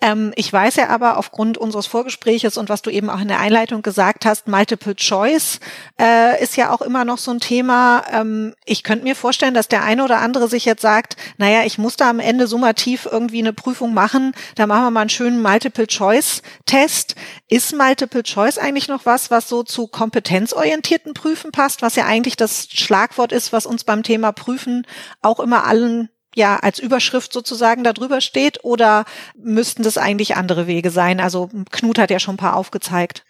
Ähm, 0.00 0.32
ich 0.34 0.52
weiß 0.52 0.76
ja 0.76 0.88
aber 0.88 1.16
aufgrund 1.16 1.58
unseres 1.58 1.86
Vorgespräches 1.86 2.56
und 2.56 2.68
was 2.68 2.82
du 2.82 2.90
eben 2.90 3.08
auch 3.08 3.20
in 3.20 3.28
der 3.28 3.38
Einleitung 3.38 3.82
gesagt 3.82 4.26
hast, 4.26 4.48
Multiple 4.48 4.96
Choice 4.96 5.60
äh, 6.00 6.42
ist 6.42 6.56
ja 6.56 6.72
auch 6.72 6.82
immer 6.82 7.04
noch 7.04 7.18
so 7.18 7.30
ein 7.30 7.38
Thema. 7.38 8.02
Ähm, 8.12 8.54
ich 8.64 8.82
könnte 8.82 9.04
mir 9.04 9.14
vorstellen, 9.14 9.54
dass 9.54 9.68
der 9.68 9.84
eine 9.84 10.02
oder 10.02 10.18
andere 10.18 10.48
sich 10.48 10.64
jetzt 10.64 10.82
sagt, 10.82 11.16
naja, 11.36 11.62
ich 11.64 11.78
muss 11.78 11.96
da 11.96 12.10
am 12.10 12.18
Ende 12.18 12.48
summativ 12.48 13.06
irgendwie 13.10 13.38
eine 13.38 13.52
Prüfung 13.52 13.94
machen, 13.94 14.32
da 14.56 14.66
machen 14.66 14.82
wir 14.82 14.90
mal 14.90 15.02
einen 15.02 15.10
schönen 15.10 15.40
Multiple 15.40 15.86
Choice 15.86 16.42
Test. 16.66 17.14
Ist 17.48 17.74
Multiple 17.76 18.24
Choice 18.24 18.58
eigentlich 18.58 18.88
noch 18.88 19.06
was, 19.06 19.30
was 19.30 19.48
so 19.48 19.62
zu 19.62 19.86
kompetenzorientierten 19.86 21.14
Prüfen 21.14 21.52
passt, 21.52 21.82
was 21.82 21.94
ja 21.94 22.06
eigentlich 22.06 22.36
das 22.36 22.66
Schlagwort 22.72 23.30
ist, 23.30 23.52
was 23.52 23.66
uns 23.66 23.83
beim 23.84 24.02
Thema 24.02 24.32
Prüfen 24.32 24.86
auch 25.22 25.40
immer 25.40 25.64
allen 25.64 26.08
ja 26.34 26.56
als 26.56 26.78
Überschrift 26.78 27.32
sozusagen 27.32 27.84
darüber 27.84 28.20
steht 28.20 28.64
oder 28.64 29.04
müssten 29.36 29.82
das 29.82 29.98
eigentlich 29.98 30.36
andere 30.36 30.66
Wege 30.66 30.90
sein? 30.90 31.20
Also 31.20 31.48
Knut 31.70 31.98
hat 31.98 32.10
ja 32.10 32.18
schon 32.18 32.34
ein 32.34 32.38
paar 32.38 32.56
aufgezeigt. 32.56 33.24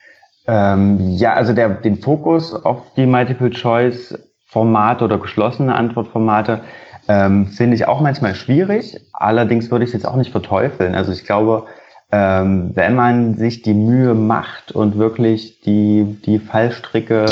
Ähm, 0.46 1.12
ja, 1.16 1.34
also 1.34 1.52
der, 1.52 1.68
den 1.70 2.00
Fokus 2.00 2.54
auf 2.54 2.82
die 2.96 3.06
Multiple-Choice-Formate 3.06 5.04
oder 5.04 5.18
geschlossene 5.18 5.74
Antwortformate 5.74 6.60
ähm, 7.08 7.46
finde 7.46 7.76
ich 7.76 7.86
auch 7.86 8.00
manchmal 8.00 8.34
schwierig. 8.34 9.00
Allerdings 9.12 9.70
würde 9.70 9.84
ich 9.84 9.90
es 9.90 9.94
jetzt 9.94 10.06
auch 10.06 10.16
nicht 10.16 10.32
verteufeln. 10.32 10.94
Also 10.94 11.12
ich 11.12 11.24
glaube, 11.24 11.66
ähm, 12.12 12.72
wenn 12.74 12.94
man 12.94 13.34
sich 13.34 13.62
die 13.62 13.74
Mühe 13.74 14.14
macht 14.14 14.72
und 14.72 14.98
wirklich 14.98 15.60
die, 15.60 16.18
die 16.24 16.38
Fallstricke 16.38 17.26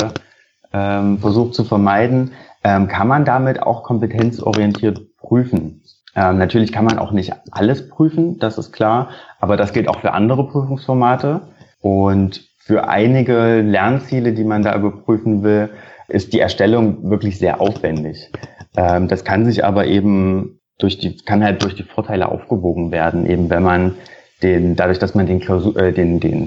ähm, 0.73 1.19
versucht 1.19 1.53
zu 1.53 1.63
vermeiden, 1.63 2.31
ähm, 2.63 2.87
kann 2.87 3.07
man 3.07 3.25
damit 3.25 3.61
auch 3.61 3.83
kompetenzorientiert 3.83 5.17
prüfen. 5.17 5.83
Ähm, 6.15 6.37
natürlich 6.37 6.71
kann 6.71 6.85
man 6.85 6.99
auch 6.99 7.11
nicht 7.11 7.33
alles 7.51 7.89
prüfen, 7.89 8.39
das 8.39 8.57
ist 8.57 8.71
klar, 8.71 9.09
aber 9.39 9.57
das 9.57 9.73
gilt 9.73 9.87
auch 9.87 9.99
für 9.99 10.13
andere 10.13 10.47
Prüfungsformate. 10.47 11.41
Und 11.81 12.47
für 12.57 12.87
einige 12.87 13.61
Lernziele, 13.61 14.33
die 14.33 14.45
man 14.45 14.63
da 14.63 14.75
überprüfen 14.75 15.43
will, 15.43 15.69
ist 16.07 16.31
die 16.33 16.39
Erstellung 16.39 17.09
wirklich 17.09 17.37
sehr 17.37 17.59
aufwendig. 17.59 18.31
Ähm, 18.77 19.07
das 19.07 19.23
kann 19.23 19.45
sich 19.45 19.65
aber 19.65 19.85
eben 19.85 20.59
durch 20.77 20.97
die, 20.97 21.17
kann 21.17 21.43
halt 21.43 21.63
durch 21.63 21.75
die 21.75 21.83
Vorteile 21.83 22.29
aufgewogen 22.29 22.91
werden, 22.91 23.25
eben 23.25 23.49
wenn 23.49 23.63
man 23.63 23.95
den, 24.41 24.75
dadurch, 24.75 24.99
dass 24.99 25.15
man 25.15 25.25
den, 25.25 25.39
Klausur, 25.39 25.75
äh, 25.77 25.91
den, 25.91 26.19
den, 26.19 26.45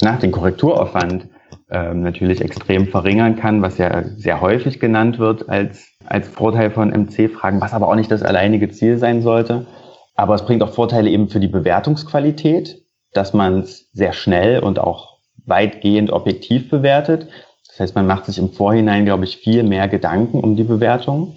na, 0.00 0.16
den 0.16 0.32
Korrekturaufwand 0.32 1.28
ähm, 1.70 2.02
natürlich 2.02 2.40
extrem 2.40 2.88
verringern 2.88 3.36
kann, 3.36 3.62
was 3.62 3.78
ja 3.78 4.02
sehr 4.16 4.40
häufig 4.40 4.80
genannt 4.80 5.18
wird 5.18 5.48
als, 5.48 5.88
als 6.06 6.28
Vorteil 6.28 6.70
von 6.70 6.90
MC-Fragen, 6.90 7.60
was 7.60 7.72
aber 7.72 7.88
auch 7.88 7.94
nicht 7.94 8.10
das 8.10 8.22
alleinige 8.22 8.70
Ziel 8.70 8.98
sein 8.98 9.22
sollte. 9.22 9.66
Aber 10.14 10.34
es 10.34 10.44
bringt 10.44 10.62
auch 10.62 10.70
Vorteile 10.72 11.08
eben 11.10 11.28
für 11.28 11.40
die 11.40 11.48
Bewertungsqualität, 11.48 12.82
dass 13.12 13.32
man 13.32 13.60
es 13.60 13.90
sehr 13.92 14.12
schnell 14.12 14.60
und 14.60 14.78
auch 14.78 15.18
weitgehend 15.46 16.12
objektiv 16.12 16.68
bewertet. 16.70 17.28
Das 17.68 17.80
heißt, 17.80 17.94
man 17.94 18.06
macht 18.06 18.26
sich 18.26 18.38
im 18.38 18.52
Vorhinein, 18.52 19.04
glaube 19.04 19.24
ich, 19.24 19.38
viel 19.38 19.62
mehr 19.62 19.88
Gedanken 19.88 20.40
um 20.40 20.56
die 20.56 20.64
Bewertung, 20.64 21.36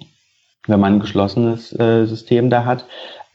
wenn 0.66 0.80
man 0.80 0.94
ein 0.94 1.00
geschlossenes 1.00 1.72
äh, 1.78 2.06
System 2.06 2.50
da 2.50 2.64
hat. 2.64 2.84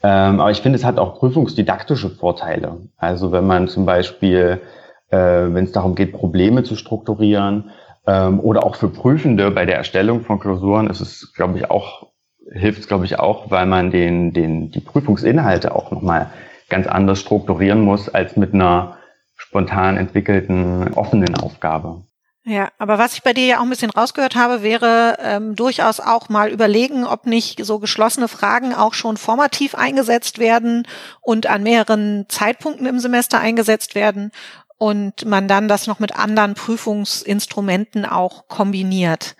Ähm, 0.02 0.40
aber 0.40 0.50
ich 0.50 0.60
finde, 0.60 0.76
es 0.78 0.84
hat 0.84 0.98
auch 0.98 1.18
prüfungsdidaktische 1.18 2.10
Vorteile. 2.10 2.78
Also 2.96 3.32
wenn 3.32 3.46
man 3.46 3.68
zum 3.68 3.86
Beispiel 3.86 4.60
äh, 5.10 5.16
wenn 5.16 5.64
es 5.64 5.72
darum 5.72 5.94
geht, 5.94 6.12
Probleme 6.12 6.64
zu 6.64 6.76
strukturieren 6.76 7.70
ähm, 8.06 8.40
oder 8.40 8.64
auch 8.64 8.76
für 8.76 8.88
Prüfende 8.88 9.50
bei 9.50 9.66
der 9.66 9.76
Erstellung 9.76 10.22
von 10.22 10.40
Klausuren 10.40 10.88
ist 10.88 11.00
es, 11.00 11.32
glaube 11.34 11.58
ich, 11.58 11.70
auch 11.70 12.10
hilft 12.52 12.80
es, 12.80 12.88
glaube 12.88 13.04
ich, 13.04 13.18
auch, 13.18 13.50
weil 13.50 13.66
man 13.66 13.90
den, 13.90 14.32
den, 14.32 14.70
die 14.70 14.80
Prüfungsinhalte 14.80 15.74
auch 15.74 15.90
nochmal 15.90 16.30
ganz 16.68 16.86
anders 16.86 17.20
strukturieren 17.20 17.82
muss 17.82 18.08
als 18.08 18.36
mit 18.36 18.54
einer 18.54 18.96
spontan 19.36 19.96
entwickelten 19.96 20.94
offenen 20.94 21.34
Aufgabe. 21.36 22.02
Ja, 22.44 22.68
aber 22.78 22.98
was 22.98 23.12
ich 23.12 23.22
bei 23.22 23.34
dir 23.34 23.46
ja 23.46 23.58
auch 23.58 23.64
ein 23.64 23.70
bisschen 23.70 23.90
rausgehört 23.90 24.34
habe, 24.34 24.62
wäre 24.62 25.18
ähm, 25.22 25.54
durchaus 25.56 26.00
auch 26.00 26.30
mal 26.30 26.50
überlegen, 26.50 27.04
ob 27.04 27.26
nicht 27.26 27.64
so 27.64 27.78
geschlossene 27.78 28.28
Fragen 28.28 28.74
auch 28.74 28.94
schon 28.94 29.18
formativ 29.18 29.74
eingesetzt 29.74 30.38
werden 30.38 30.86
und 31.20 31.48
an 31.48 31.62
mehreren 31.62 32.24
Zeitpunkten 32.28 32.86
im 32.86 32.98
Semester 32.98 33.38
eingesetzt 33.40 33.94
werden 33.94 34.32
und 34.80 35.26
man 35.26 35.46
dann 35.46 35.68
das 35.68 35.86
noch 35.86 35.98
mit 35.98 36.16
anderen 36.16 36.54
Prüfungsinstrumenten 36.54 38.06
auch 38.06 38.48
kombiniert. 38.48 39.36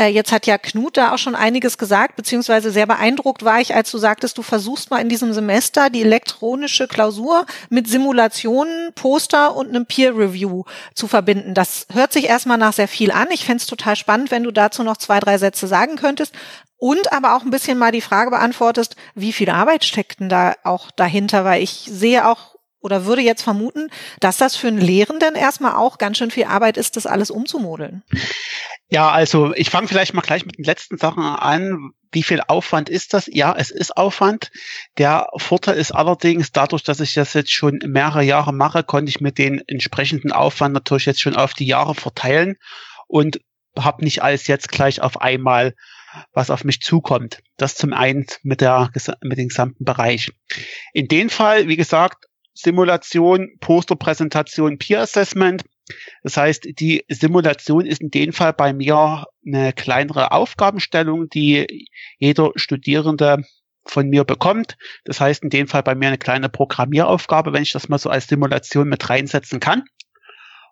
Äh, 0.00 0.06
jetzt 0.06 0.32
hat 0.32 0.46
ja 0.46 0.56
Knut 0.56 0.96
da 0.96 1.12
auch 1.12 1.18
schon 1.18 1.34
einiges 1.34 1.76
gesagt, 1.76 2.16
beziehungsweise 2.16 2.70
sehr 2.70 2.86
beeindruckt 2.86 3.44
war 3.44 3.60
ich, 3.60 3.74
als 3.74 3.90
du 3.90 3.98
sagtest, 3.98 4.38
du 4.38 4.42
versuchst 4.42 4.90
mal 4.90 5.02
in 5.02 5.10
diesem 5.10 5.34
Semester 5.34 5.90
die 5.90 6.00
elektronische 6.00 6.88
Klausur 6.88 7.44
mit 7.68 7.86
Simulationen, 7.86 8.94
Poster 8.94 9.54
und 9.54 9.68
einem 9.68 9.84
Peer 9.84 10.16
Review 10.16 10.64
zu 10.94 11.06
verbinden. 11.06 11.52
Das 11.52 11.86
hört 11.92 12.14
sich 12.14 12.24
erstmal 12.24 12.56
nach 12.56 12.72
sehr 12.72 12.88
viel 12.88 13.10
an. 13.10 13.28
Ich 13.30 13.44
fände 13.44 13.66
total 13.66 13.94
spannend, 13.94 14.30
wenn 14.30 14.44
du 14.44 14.52
dazu 14.52 14.84
noch 14.84 14.96
zwei, 14.96 15.20
drei 15.20 15.36
Sätze 15.36 15.66
sagen 15.66 15.96
könntest. 15.96 16.32
Und 16.78 17.12
aber 17.12 17.36
auch 17.36 17.42
ein 17.42 17.50
bisschen 17.50 17.76
mal 17.76 17.92
die 17.92 18.00
Frage 18.00 18.30
beantwortest, 18.30 18.96
wie 19.14 19.34
viel 19.34 19.50
Arbeit 19.50 19.84
steckt 19.84 20.20
denn 20.20 20.30
da 20.30 20.54
auch 20.64 20.90
dahinter? 20.92 21.44
Weil 21.44 21.62
ich 21.62 21.90
sehe 21.92 22.26
auch 22.26 22.57
oder 22.80 23.04
würde 23.04 23.22
jetzt 23.22 23.42
vermuten, 23.42 23.90
dass 24.20 24.36
das 24.36 24.56
für 24.56 24.68
einen 24.68 24.80
Lehrenden 24.80 25.34
erstmal 25.34 25.74
auch 25.74 25.98
ganz 25.98 26.18
schön 26.18 26.30
viel 26.30 26.44
Arbeit 26.44 26.76
ist, 26.76 26.96
das 26.96 27.06
alles 27.06 27.30
umzumodeln. 27.30 28.02
Ja, 28.90 29.10
also 29.10 29.54
ich 29.54 29.68
fange 29.68 29.88
vielleicht 29.88 30.14
mal 30.14 30.22
gleich 30.22 30.46
mit 30.46 30.56
den 30.56 30.64
letzten 30.64 30.96
Sachen 30.96 31.22
an. 31.22 31.90
Wie 32.10 32.22
viel 32.22 32.40
Aufwand 32.40 32.88
ist 32.88 33.12
das? 33.12 33.28
Ja, 33.30 33.54
es 33.54 33.70
ist 33.70 33.96
Aufwand. 33.96 34.50
Der 34.96 35.28
Vorteil 35.36 35.76
ist 35.76 35.92
allerdings, 35.92 36.52
dadurch, 36.52 36.82
dass 36.82 37.00
ich 37.00 37.12
das 37.12 37.34
jetzt 37.34 37.52
schon 37.52 37.80
mehrere 37.86 38.22
Jahre 38.22 38.54
mache, 38.54 38.82
konnte 38.82 39.10
ich 39.10 39.20
mit 39.20 39.36
den 39.36 39.62
entsprechenden 39.66 40.32
Aufwand 40.32 40.72
natürlich 40.72 41.04
jetzt 41.04 41.20
schon 41.20 41.36
auf 41.36 41.52
die 41.52 41.66
Jahre 41.66 41.94
verteilen 41.94 42.56
und 43.08 43.40
habe 43.78 44.04
nicht 44.04 44.22
alles 44.22 44.46
jetzt 44.46 44.70
gleich 44.70 45.02
auf 45.02 45.20
einmal 45.20 45.74
was 46.32 46.50
auf 46.50 46.64
mich 46.64 46.80
zukommt. 46.80 47.40
Das 47.58 47.74
zum 47.74 47.92
einen 47.92 48.26
mit 48.42 48.60
der 48.60 48.90
mit 49.22 49.38
dem 49.38 49.48
gesamten 49.48 49.84
Bereich. 49.84 50.32
In 50.92 51.08
dem 51.08 51.28
Fall, 51.28 51.68
wie 51.68 51.76
gesagt, 51.76 52.27
Simulation, 52.60 53.56
Posterpräsentation, 53.60 54.78
Peer 54.78 55.02
Assessment. 55.02 55.62
Das 56.24 56.36
heißt, 56.36 56.64
die 56.80 57.04
Simulation 57.08 57.86
ist 57.86 58.00
in 58.00 58.10
dem 58.10 58.32
Fall 58.32 58.52
bei 58.52 58.72
mir 58.72 59.26
eine 59.46 59.72
kleinere 59.72 60.32
Aufgabenstellung, 60.32 61.28
die 61.28 61.86
jeder 62.18 62.50
Studierende 62.56 63.44
von 63.86 64.08
mir 64.08 64.24
bekommt. 64.24 64.76
Das 65.04 65.20
heißt, 65.20 65.44
in 65.44 65.50
dem 65.50 65.68
Fall 65.68 65.84
bei 65.84 65.94
mir 65.94 66.08
eine 66.08 66.18
kleine 66.18 66.48
Programmieraufgabe, 66.48 67.52
wenn 67.52 67.62
ich 67.62 67.72
das 67.72 67.88
mal 67.88 67.98
so 67.98 68.10
als 68.10 68.26
Simulation 68.26 68.88
mit 68.88 69.08
reinsetzen 69.08 69.60
kann. 69.60 69.84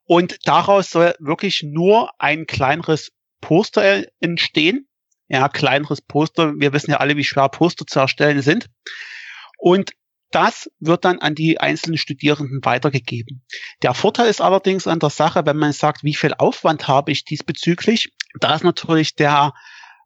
Und 0.04 0.38
daraus 0.44 0.90
soll 0.90 1.14
wirklich 1.20 1.62
nur 1.62 2.10
ein 2.18 2.46
kleineres 2.46 3.12
Poster 3.40 4.04
entstehen. 4.20 4.88
Ja, 5.28 5.48
kleineres 5.48 6.02
Poster. 6.02 6.54
Wir 6.58 6.72
wissen 6.72 6.90
ja 6.90 6.96
alle, 6.96 7.16
wie 7.16 7.24
schwer 7.24 7.48
Poster 7.48 7.86
zu 7.86 8.00
erstellen 8.00 8.42
sind. 8.42 8.66
Und 9.58 9.92
das 10.30 10.70
wird 10.80 11.04
dann 11.04 11.18
an 11.20 11.34
die 11.34 11.60
einzelnen 11.60 11.98
Studierenden 11.98 12.64
weitergegeben. 12.64 13.44
Der 13.82 13.94
Vorteil 13.94 14.28
ist 14.28 14.40
allerdings 14.40 14.86
an 14.86 14.98
der 14.98 15.10
Sache, 15.10 15.46
wenn 15.46 15.56
man 15.56 15.72
sagt, 15.72 16.04
wie 16.04 16.14
viel 16.14 16.34
Aufwand 16.34 16.88
habe 16.88 17.12
ich 17.12 17.24
diesbezüglich, 17.24 18.12
da 18.40 18.54
ist 18.54 18.64
natürlich 18.64 19.14
der 19.14 19.52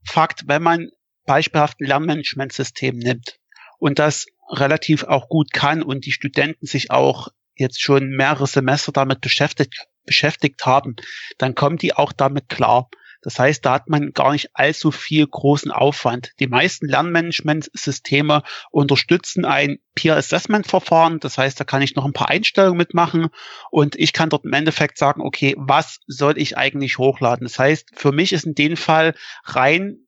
Fakt, 0.05 0.43
wenn 0.47 0.63
man 0.63 0.89
beispielhaft 1.27 1.81
ein 1.81 1.87
Lernmanagementsystem 1.87 2.97
nimmt 2.97 3.39
und 3.79 3.99
das 3.99 4.27
relativ 4.51 5.05
auch 5.05 5.29
gut 5.29 5.53
kann 5.53 5.83
und 5.83 6.07
die 6.07 6.13
Studenten 6.13 6.67
sich 6.67 6.91
auch 6.91 7.29
jetzt 7.55 7.81
schon 7.81 8.11
mehrere 8.11 8.47
Semester 8.47 8.93
damit 8.93 9.21
beschäftigt, 9.21 9.87
beschäftigt 10.05 10.65
haben, 10.65 10.97
dann 11.39 11.55
kommen 11.55 11.77
die 11.77 11.95
auch 11.95 12.13
damit 12.13 12.49
klar. 12.49 12.89
Das 13.23 13.39
heißt, 13.39 13.65
da 13.65 13.75
hat 13.75 13.89
man 13.89 14.13
gar 14.13 14.33
nicht 14.33 14.51
allzu 14.55 14.91
viel 14.91 15.27
großen 15.27 15.71
Aufwand. 15.71 16.33
Die 16.41 16.47
meisten 16.47 16.87
Lernmanagementsysteme 16.87 18.43
unterstützen 18.71 19.45
ein 19.45 19.79
Peer 19.95 20.17
Assessment 20.17 20.67
Verfahren. 20.67 21.21
Das 21.21 21.37
heißt, 21.37 21.61
da 21.61 21.65
kann 21.65 21.83
ich 21.83 21.95
noch 21.95 22.07
ein 22.07 22.15
paar 22.15 22.31
Einstellungen 22.31 22.79
mitmachen 22.79 23.29
und 23.71 23.97
ich 23.97 24.13
kann 24.13 24.31
dort 24.31 24.45
im 24.45 24.53
Endeffekt 24.53 24.97
sagen, 24.97 25.21
okay, 25.21 25.55
was 25.59 26.01
soll 26.07 26.39
ich 26.39 26.57
eigentlich 26.57 26.99
hochladen? 26.99 27.47
Das 27.47 27.59
heißt, 27.59 27.91
für 27.95 28.13
mich 28.13 28.33
ist 28.33 28.47
in 28.47 28.55
dem 28.55 28.77
Fall 28.77 29.15
rein 29.45 29.99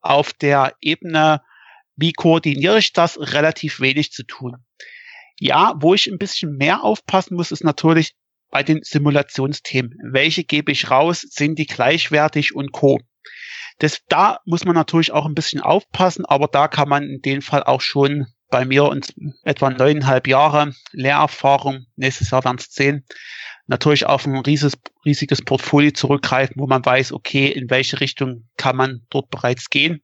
auf 0.00 0.32
der 0.32 0.74
Ebene, 0.80 1.42
wie 1.96 2.12
koordiniere 2.12 2.78
ich 2.78 2.92
das, 2.92 3.18
relativ 3.18 3.80
wenig 3.80 4.12
zu 4.12 4.24
tun. 4.24 4.56
Ja, 5.40 5.74
wo 5.78 5.94
ich 5.94 6.06
ein 6.06 6.18
bisschen 6.18 6.56
mehr 6.56 6.82
aufpassen 6.84 7.36
muss, 7.36 7.52
ist 7.52 7.64
natürlich, 7.64 8.14
bei 8.50 8.62
den 8.62 8.80
Simulationsthemen. 8.82 9.98
Welche 10.10 10.44
gebe 10.44 10.72
ich 10.72 10.90
raus? 10.90 11.20
Sind 11.20 11.58
die 11.58 11.66
gleichwertig 11.66 12.54
und 12.54 12.72
co? 12.72 12.98
Das, 13.78 14.00
da 14.08 14.40
muss 14.44 14.64
man 14.64 14.74
natürlich 14.74 15.12
auch 15.12 15.26
ein 15.26 15.34
bisschen 15.34 15.60
aufpassen, 15.60 16.24
aber 16.24 16.48
da 16.48 16.66
kann 16.68 16.88
man 16.88 17.04
in 17.04 17.22
dem 17.22 17.42
Fall 17.42 17.62
auch 17.62 17.80
schon 17.80 18.26
bei 18.50 18.64
mir 18.64 18.84
und 18.84 19.14
etwa 19.44 19.70
neuneinhalb 19.70 20.26
Jahre 20.26 20.72
Lehrerfahrung, 20.92 21.86
nächstes 21.96 22.30
Jahr 22.30 22.44
werden 22.44 22.56
es 22.58 22.70
zehn, 22.70 23.04
natürlich 23.66 24.06
auf 24.06 24.26
ein 24.26 24.36
riesiges, 24.38 24.78
riesiges 25.04 25.42
Portfolio 25.42 25.90
zurückgreifen, 25.92 26.56
wo 26.58 26.66
man 26.66 26.84
weiß, 26.84 27.12
okay, 27.12 27.48
in 27.48 27.70
welche 27.70 28.00
Richtung 28.00 28.48
kann 28.56 28.76
man 28.76 29.02
dort 29.10 29.30
bereits 29.30 29.68
gehen. 29.68 30.02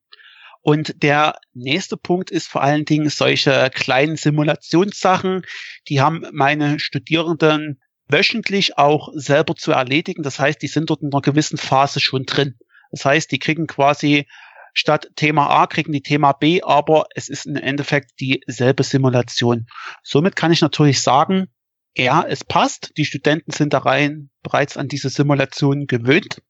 Und 0.61 1.03
der 1.03 1.37
nächste 1.53 1.97
Punkt 1.97 2.31
ist 2.31 2.49
vor 2.49 2.63
allen 2.63 2.85
Dingen 2.85 3.11
solche 3.11 3.71
kleinen 3.75 4.17
Simulationssachen, 4.17 5.43
die 5.89 6.01
haben 6.01 6.25
meine 6.33 6.79
Studierenden 6.79 7.81
wöchentlich 8.09 8.79
auch 8.79 9.09
selber 9.15 9.55
zu 9.55 9.73
erledigen. 9.73 10.23
Das 10.23 10.39
heißt, 10.39 10.61
die 10.61 10.69
sind 10.69 10.91
dort 10.91 11.03
in 11.03 11.13
einer 11.13 11.23
gewissen 11.23 11.59
Phase 11.59 12.01
schon 12.01 12.25
drin. 12.25 12.59
Das 12.91 13.05
heißt, 13.05 13.31
die 13.31 13.39
kriegen 13.39 13.67
quasi 13.67 14.27
statt 14.75 15.09
Thema 15.17 15.49
A 15.49 15.67
kriegen 15.67 15.93
die 15.93 16.03
Thema 16.03 16.33
B, 16.33 16.61
aber 16.63 17.07
es 17.15 17.29
ist 17.29 17.47
im 17.47 17.57
Endeffekt 17.57 18.21
dieselbe 18.21 18.83
Simulation. 18.83 19.67
Somit 20.03 20.37
kann 20.37 20.53
ich 20.53 20.61
natürlich 20.61 21.01
sagen, 21.01 21.49
ja, 21.97 22.25
es 22.27 22.45
passt. 22.45 22.93
Die 22.97 23.05
Studenten 23.05 23.53
sind 23.53 23.73
da 23.73 23.79
rein 23.79 24.31
bereits 24.43 24.77
an 24.77 24.89
diese 24.89 25.09
Simulation 25.09 25.87
gewöhnt 25.87 26.43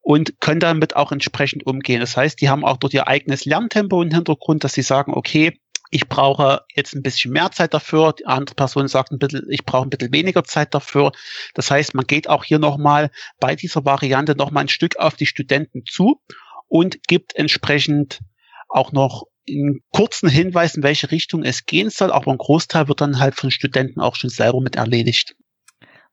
und 0.00 0.40
können 0.40 0.60
damit 0.60 0.96
auch 0.96 1.12
entsprechend 1.12 1.64
umgehen. 1.66 2.00
Das 2.00 2.16
heißt, 2.16 2.40
die 2.40 2.48
haben 2.48 2.64
auch 2.64 2.78
dort 2.78 2.94
ihr 2.94 3.06
eigenes 3.06 3.44
Lerntempo 3.44 4.02
im 4.02 4.12
Hintergrund, 4.12 4.64
dass 4.64 4.74
sie 4.74 4.82
sagen, 4.82 5.14
okay, 5.14 5.58
ich 5.90 6.08
brauche 6.08 6.64
jetzt 6.74 6.94
ein 6.94 7.02
bisschen 7.02 7.32
mehr 7.32 7.50
Zeit 7.50 7.74
dafür. 7.74 8.12
Die 8.12 8.26
andere 8.26 8.54
Person 8.54 8.88
sagt 8.88 9.10
ein 9.10 9.18
bisschen, 9.18 9.46
ich 9.50 9.64
brauche 9.64 9.86
ein 9.86 9.90
bisschen 9.90 10.12
weniger 10.12 10.44
Zeit 10.44 10.72
dafür. 10.72 11.12
Das 11.54 11.70
heißt, 11.70 11.94
man 11.94 12.06
geht 12.06 12.28
auch 12.28 12.44
hier 12.44 12.60
nochmal 12.60 13.10
bei 13.40 13.56
dieser 13.56 13.84
Variante 13.84 14.36
nochmal 14.36 14.64
ein 14.64 14.68
Stück 14.68 14.96
auf 14.96 15.16
die 15.16 15.26
Studenten 15.26 15.84
zu 15.84 16.20
und 16.68 17.06
gibt 17.08 17.34
entsprechend 17.34 18.20
auch 18.68 18.92
noch 18.92 19.24
einen 19.48 19.80
kurzen 19.92 20.28
Hinweis, 20.28 20.76
in 20.76 20.84
welche 20.84 21.10
Richtung 21.10 21.42
es 21.42 21.66
gehen 21.66 21.90
soll. 21.90 22.12
Aber 22.12 22.30
ein 22.30 22.38
Großteil 22.38 22.86
wird 22.86 23.00
dann 23.00 23.18
halt 23.18 23.34
von 23.34 23.50
Studenten 23.50 24.00
auch 24.00 24.14
schon 24.14 24.30
selber 24.30 24.60
mit 24.60 24.76
erledigt. 24.76 25.34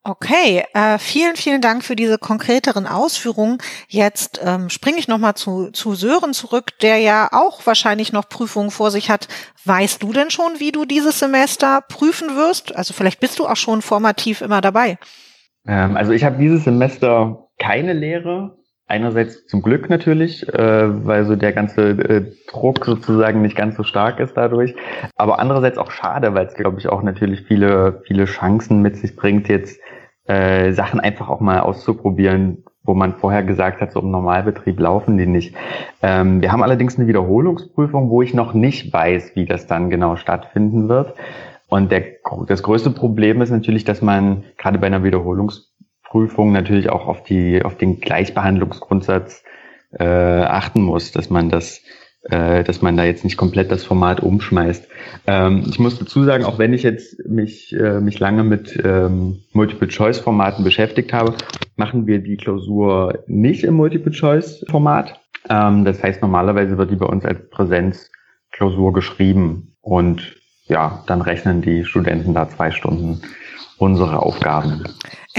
Okay, 0.08 0.64
äh, 0.74 0.98
vielen, 1.00 1.36
vielen 1.36 1.60
Dank 1.60 1.84
für 1.84 1.98
diese 1.98 2.18
konkreteren 2.18 2.88
Ausführungen. 2.88 3.58
Jetzt 3.90 4.40
ähm, 4.42 4.70
springe 4.70 5.00
ich 5.00 5.10
nochmal 5.10 5.34
zu, 5.34 5.70
zu 5.72 5.96
Sören 5.96 6.34
zurück, 6.34 6.80
der 6.82 7.00
ja 7.00 7.28
auch 7.34 7.66
wahrscheinlich 7.66 8.14
noch 8.14 8.30
Prüfungen 8.30 8.72
vor 8.72 8.90
sich 8.90 9.10
hat. 9.10 9.28
Weißt 9.66 10.02
du 10.02 10.14
denn 10.14 10.30
schon, 10.30 10.60
wie 10.60 10.72
du 10.72 10.86
dieses 10.86 11.20
Semester 11.20 11.82
prüfen 11.90 12.38
wirst? 12.38 12.74
Also 12.74 12.94
vielleicht 12.94 13.20
bist 13.20 13.38
du 13.38 13.48
auch 13.48 13.58
schon 13.58 13.82
formativ 13.82 14.40
immer 14.40 14.62
dabei. 14.62 14.98
Ähm, 15.68 15.98
also 15.98 16.14
ich 16.14 16.24
habe 16.24 16.38
dieses 16.38 16.64
Semester 16.64 17.50
keine 17.60 17.92
Lehre. 17.92 18.56
Einerseits 18.90 19.46
zum 19.48 19.62
Glück 19.62 19.90
natürlich, 19.90 20.48
äh, 20.48 21.06
weil 21.06 21.26
so 21.26 21.36
der 21.36 21.52
ganze 21.52 21.90
äh, 21.90 22.32
Druck 22.50 22.86
sozusagen 22.86 23.42
nicht 23.42 23.58
ganz 23.58 23.76
so 23.76 23.84
stark 23.84 24.22
ist 24.22 24.38
dadurch. 24.38 24.74
Aber 25.18 25.40
andererseits 25.40 25.78
auch 25.78 25.92
schade, 25.92 26.34
weil 26.34 26.46
es, 26.46 26.54
glaube 26.54 26.80
ich, 26.80 26.88
auch 26.88 27.04
natürlich 27.04 27.42
viele, 27.42 28.02
viele 28.08 28.24
Chancen 28.24 28.82
mit 28.82 28.96
sich 28.96 29.18
bringt, 29.18 29.50
jetzt 29.50 29.78
äh, 30.28 30.72
Sachen 30.74 31.00
einfach 31.00 31.30
auch 31.30 31.40
mal 31.40 31.62
auszuprobieren, 31.62 32.64
wo 32.84 32.94
man 32.94 33.16
vorher 33.16 33.44
gesagt 33.44 33.82
hat, 33.82 33.92
so 33.92 34.00
im 34.00 34.12
Normalbetrieb 34.12 34.80
laufen 34.80 35.18
die 35.18 35.28
nicht. 35.28 35.56
Ähm, 36.02 36.42
wir 36.42 36.52
haben 36.52 36.64
allerdings 36.64 36.98
eine 36.98 37.08
Wiederholungsprüfung, 37.08 38.10
wo 38.10 38.22
ich 38.22 38.34
noch 38.34 38.54
nicht 38.54 38.92
weiß, 38.92 39.36
wie 39.36 39.46
das 39.46 39.68
dann 39.68 39.90
genau 39.90 40.16
stattfinden 40.16 40.88
wird. 40.90 41.14
Und 41.68 41.92
der, 41.92 42.04
das 42.48 42.64
größte 42.64 42.92
Problem 42.92 43.42
ist 43.42 43.50
natürlich, 43.50 43.84
dass 43.84 44.02
man 44.02 44.44
gerade 44.58 44.78
bei 44.80 44.88
einer 44.88 45.04
Wiederholungsprüfung 45.04 46.54
natürlich 46.54 46.90
auch 46.90 47.08
auf 47.08 47.24
die, 47.24 47.62
auf 47.64 47.76
den 47.76 48.00
Gleichbehandlungsgrundsatz 48.00 49.44
äh, 49.92 50.06
achten 50.06 50.82
muss, 50.82 51.12
dass 51.12 51.30
man 51.30 51.50
das 51.50 51.82
äh, 52.30 52.64
dass 52.64 52.82
man 52.82 52.98
da 52.98 53.06
jetzt 53.06 53.24
nicht 53.24 53.38
komplett 53.38 53.72
das 53.72 53.84
Format 53.84 54.20
umschmeißt. 54.22 54.88
Ähm, 55.28 55.64
ich 55.68 55.80
muss 55.80 55.98
dazu 55.98 56.24
sagen, 56.24 56.46
auch 56.46 56.60
wenn 56.60 56.74
ich 56.74 56.84
jetzt 56.84 57.26
mich, 57.28 57.74
äh, 57.74 58.00
mich 58.00 58.20
lange 58.20 58.44
mit 58.44 58.80
ähm, 58.84 59.40
Multiple-Choice-Formaten 59.54 60.64
beschäftigt 60.64 61.14
habe, 61.14 61.34
machen 61.76 62.08
wir 62.08 62.20
die 62.20 62.38
Klausur 62.38 63.24
nicht 63.28 63.64
im 63.64 63.76
Multiple-Choice-Format. 63.76 65.20
Ähm, 65.50 65.86
das 65.86 66.04
heißt, 66.04 66.22
normalerweise 66.22 66.78
wird 66.78 66.92
die 66.92 66.96
bei 66.96 67.06
uns 67.06 67.26
als 67.26 67.50
Präsenzklausur 67.50 68.94
geschrieben 68.94 69.76
und 69.82 70.36
ja, 70.68 71.04
dann 71.08 71.22
rechnen 71.22 71.62
die 71.62 71.86
Studenten 71.86 72.34
da 72.34 72.50
zwei 72.50 72.72
Stunden 72.72 73.22
unsere 73.78 74.20
Aufgaben. 74.20 74.84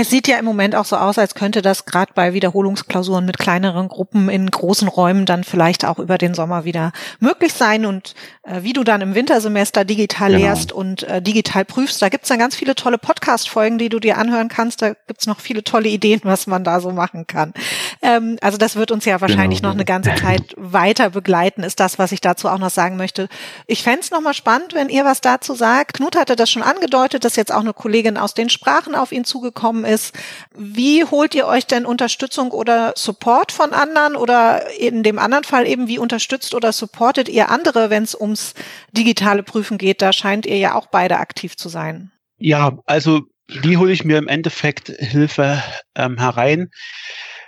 Es 0.01 0.11
sieht 0.11 0.29
ja 0.29 0.39
im 0.39 0.45
Moment 0.45 0.77
auch 0.77 0.85
so 0.85 0.95
aus, 0.95 1.19
als 1.19 1.35
könnte 1.35 1.61
das 1.61 1.85
gerade 1.85 2.13
bei 2.15 2.33
Wiederholungsklausuren 2.33 3.25
mit 3.27 3.37
kleineren 3.37 3.89
Gruppen 3.89 4.29
in 4.29 4.49
großen 4.49 4.87
Räumen 4.87 5.27
dann 5.27 5.43
vielleicht 5.43 5.85
auch 5.85 5.99
über 5.99 6.19
den 6.19 6.35
Sommer 6.35 6.65
wieder 6.65 6.93
möglich 7.19 7.53
sein. 7.53 7.85
Und 7.85 8.15
äh, 8.45 8.63
wie 8.63 8.73
du 8.73 8.85
dann 8.85 9.01
im 9.01 9.17
Wintersemester 9.17 9.85
digital 9.85 10.31
genau. 10.31 10.45
lehrst 10.45 10.71
und 10.71 11.03
äh, 11.03 11.21
digital 11.21 11.65
prüfst, 11.65 12.01
da 12.01 12.11
gibt's 12.11 12.29
dann 12.29 12.39
ganz 12.39 12.55
viele 12.55 12.77
tolle 12.77 12.97
Podcast-Folgen, 12.97 13.79
die 13.79 13.89
du 13.89 13.99
dir 13.99 14.19
anhören 14.19 14.47
kannst. 14.47 14.83
Da 14.83 14.93
gibt's 15.09 15.27
noch 15.27 15.41
viele 15.41 15.65
tolle 15.65 15.89
Ideen, 15.89 16.21
was 16.23 16.47
man 16.47 16.63
da 16.63 16.79
so 16.79 16.93
machen 16.93 17.27
kann. 17.27 17.53
Ähm, 18.01 18.37
also 18.41 18.57
das 18.57 18.77
wird 18.77 18.93
uns 18.93 19.05
ja 19.05 19.21
wahrscheinlich 19.21 19.63
genau. 19.63 19.71
noch 19.71 19.75
eine 19.75 19.85
ganze 19.85 20.15
Zeit 20.15 20.45
weiter 20.57 21.11
begleiten, 21.11 21.65
ist 21.65 21.81
das, 21.81 21.99
was 21.99 22.13
ich 22.13 22.21
dazu 22.21 22.49
auch 22.49 22.59
noch 22.59 22.71
sagen 22.71 22.99
möchte. 22.99 23.29
Ich 23.67 23.83
fände 23.83 24.03
es 24.03 24.13
nochmal 24.13 24.35
spannend, 24.35 24.75
wenn 24.75 24.91
ihr 24.91 25.05
was 25.05 25.18
dazu 25.21 25.55
sagt. 25.55 25.95
Knut 25.95 26.17
hatte 26.17 26.37
das 26.37 26.51
schon 26.51 26.63
angedeutet, 26.63 27.25
dass 27.25 27.37
jetzt 27.37 27.53
auch 27.53 27.61
eine 27.61 27.73
Kollegin 27.73 28.17
aus 28.17 28.35
den 28.35 28.51
Sprachen 28.51 28.95
auf 28.95 29.13
ihn 29.13 29.25
zugekommen 29.25 29.85
ist. 29.85 30.15
Wie 30.57 31.05
holt 31.05 31.35
ihr 31.35 31.47
euch 31.47 31.67
denn 31.67 31.87
Unterstützung 31.87 32.51
oder 32.51 32.93
Support 32.97 33.53
von 33.53 33.73
anderen 33.73 34.17
oder 34.17 34.71
in 34.79 35.03
dem 35.03 35.19
anderen 35.19 35.45
Fall 35.45 35.67
eben, 35.67 35.89
wie 35.89 35.99
unterstützt 35.99 36.55
oder 36.55 36.73
supportet 36.73 37.29
ihr 37.29 37.51
andere, 37.51 37.91
wenn 37.91 38.03
es 38.03 38.15
ums 38.15 38.55
digitale 38.93 39.43
Prüfen 39.43 39.79
geht? 39.79 40.03
Da 40.03 40.13
scheint 40.13 40.47
ihr 40.47 40.59
ja 40.59 40.75
auch 40.75 40.87
beide 40.87 41.19
aktiv 41.19 41.57
zu 41.57 41.69
sein. 41.69 42.13
Ja, 42.39 42.79
also 42.87 43.23
wie 43.49 43.77
hole 43.77 43.93
ich 43.93 44.05
mir 44.05 44.19
im 44.19 44.29
Endeffekt 44.29 44.89
Hilfe 44.89 45.63
ähm, 45.95 46.19
herein? 46.19 46.71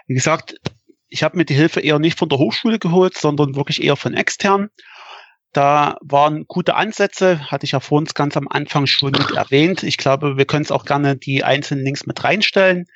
Wie 0.07 0.15
gesagt, 0.15 0.55
ich 1.11 1.23
habe 1.23 1.37
mir 1.37 1.45
die 1.45 1.55
Hilfe 1.55 1.81
eher 1.81 1.99
nicht 1.99 2.19
von 2.19 2.29
der 2.29 2.39
Hochschule 2.39 2.79
geholt, 2.79 3.17
sondern 3.17 3.57
wirklich 3.57 3.83
eher 3.83 3.97
von 3.97 4.15
extern. 4.15 4.71
Da 5.53 5.97
waren 6.01 6.47
gute 6.47 6.77
Ansätze, 6.77 7.51
hatte 7.51 7.65
ich 7.65 7.73
ja 7.73 7.81
vor 7.81 7.99
uns 7.99 8.15
ganz 8.15 8.37
am 8.37 8.47
Anfang 8.47 8.87
schon 8.87 9.11
mit 9.11 9.33
erwähnt. 9.33 9.83
Ich 9.83 9.97
glaube, 9.97 10.37
wir 10.37 10.45
können 10.45 10.63
es 10.63 10.71
auch 10.71 10.85
gerne 10.85 11.17
die 11.17 11.43
einzelnen 11.43 11.85
Links 11.85 12.07
mit 12.07 12.23
reinstellen. 12.23 12.87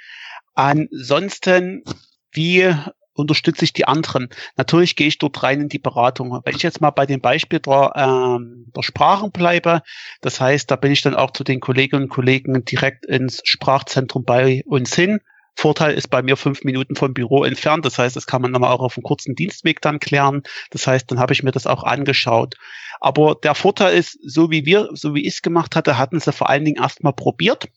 Ansonsten, 0.55 1.83
wie 2.31 2.73
unterstütze 3.15 3.65
ich 3.65 3.73
die 3.73 3.87
anderen? 3.87 4.29
Natürlich 4.57 4.95
gehe 4.95 5.09
ich 5.09 5.19
dort 5.19 5.43
rein 5.43 5.63
in 5.63 5.69
die 5.69 5.81
Beratung. 5.81 6.41
Wenn 6.45 6.55
ich 6.55 6.63
jetzt 6.63 6.81
mal 6.81 6.91
bei 6.91 7.07
dem 7.07 7.21
Beispiel 7.21 7.59
der, 7.59 7.93
ähm, 7.97 8.67
der 8.75 8.83
Sprachen 8.83 9.33
bleibe, 9.33 9.83
das 10.21 10.41
heißt, 10.41 10.71
da 10.71 10.77
bin 10.77 10.93
ich 10.93 11.03
dann 11.03 11.17
auch 11.17 11.33
zu 11.33 11.43
den 11.43 11.61
Kolleginnen 11.61 12.05
und 12.05 12.09
Kollegen 12.09 12.65
direkt 12.65 13.05
ins 13.07 13.41
Sprachzentrum 13.45 14.25
bei 14.25 14.63
uns 14.67 14.95
hin, 14.95 15.21
Vorteil 15.57 15.95
ist 15.95 16.09
bei 16.09 16.23
mir 16.23 16.37
fünf 16.37 16.65
Minuten 16.65 16.97
vom 16.97 17.15
Büro 17.15 17.45
entfernt. 17.45 17.85
Das 17.85 17.99
heißt, 17.99 18.17
das 18.17 18.27
kann 18.27 18.43
man 18.43 18.51
nochmal 18.51 18.73
auch 18.73 18.81
auf 18.81 18.97
einem 18.97 19.05
kurzen 19.05 19.35
Dienstweg 19.35 19.81
dann 19.81 20.01
klären. 20.01 20.43
Das 20.71 20.87
heißt, 20.87 21.11
dann 21.11 21.19
habe 21.19 21.33
ich 21.33 21.43
mir 21.43 21.53
das 21.53 21.67
auch 21.67 21.85
angeschaut. 21.85 22.57
Aber 23.01 23.37
der 23.43 23.55
Vorteil 23.55 23.97
ist, 23.97 24.19
so 24.23 24.51
wie 24.51 24.67
wir, 24.67 24.89
so 24.93 25.15
wie 25.15 25.23
ich 25.23 25.35
es 25.35 25.43
gemacht 25.43 25.77
hatte, 25.77 25.97
hatten 25.97 26.21
sie 26.21 26.33
vor 26.33 26.49
allen 26.49 26.65
Dingen 26.65 26.83
erstmal 26.83 27.13
probiert. 27.13 27.69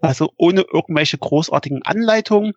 Also 0.00 0.32
ohne 0.36 0.62
irgendwelche 0.62 1.16
großartigen 1.16 1.82
Anleitungen. 1.82 2.54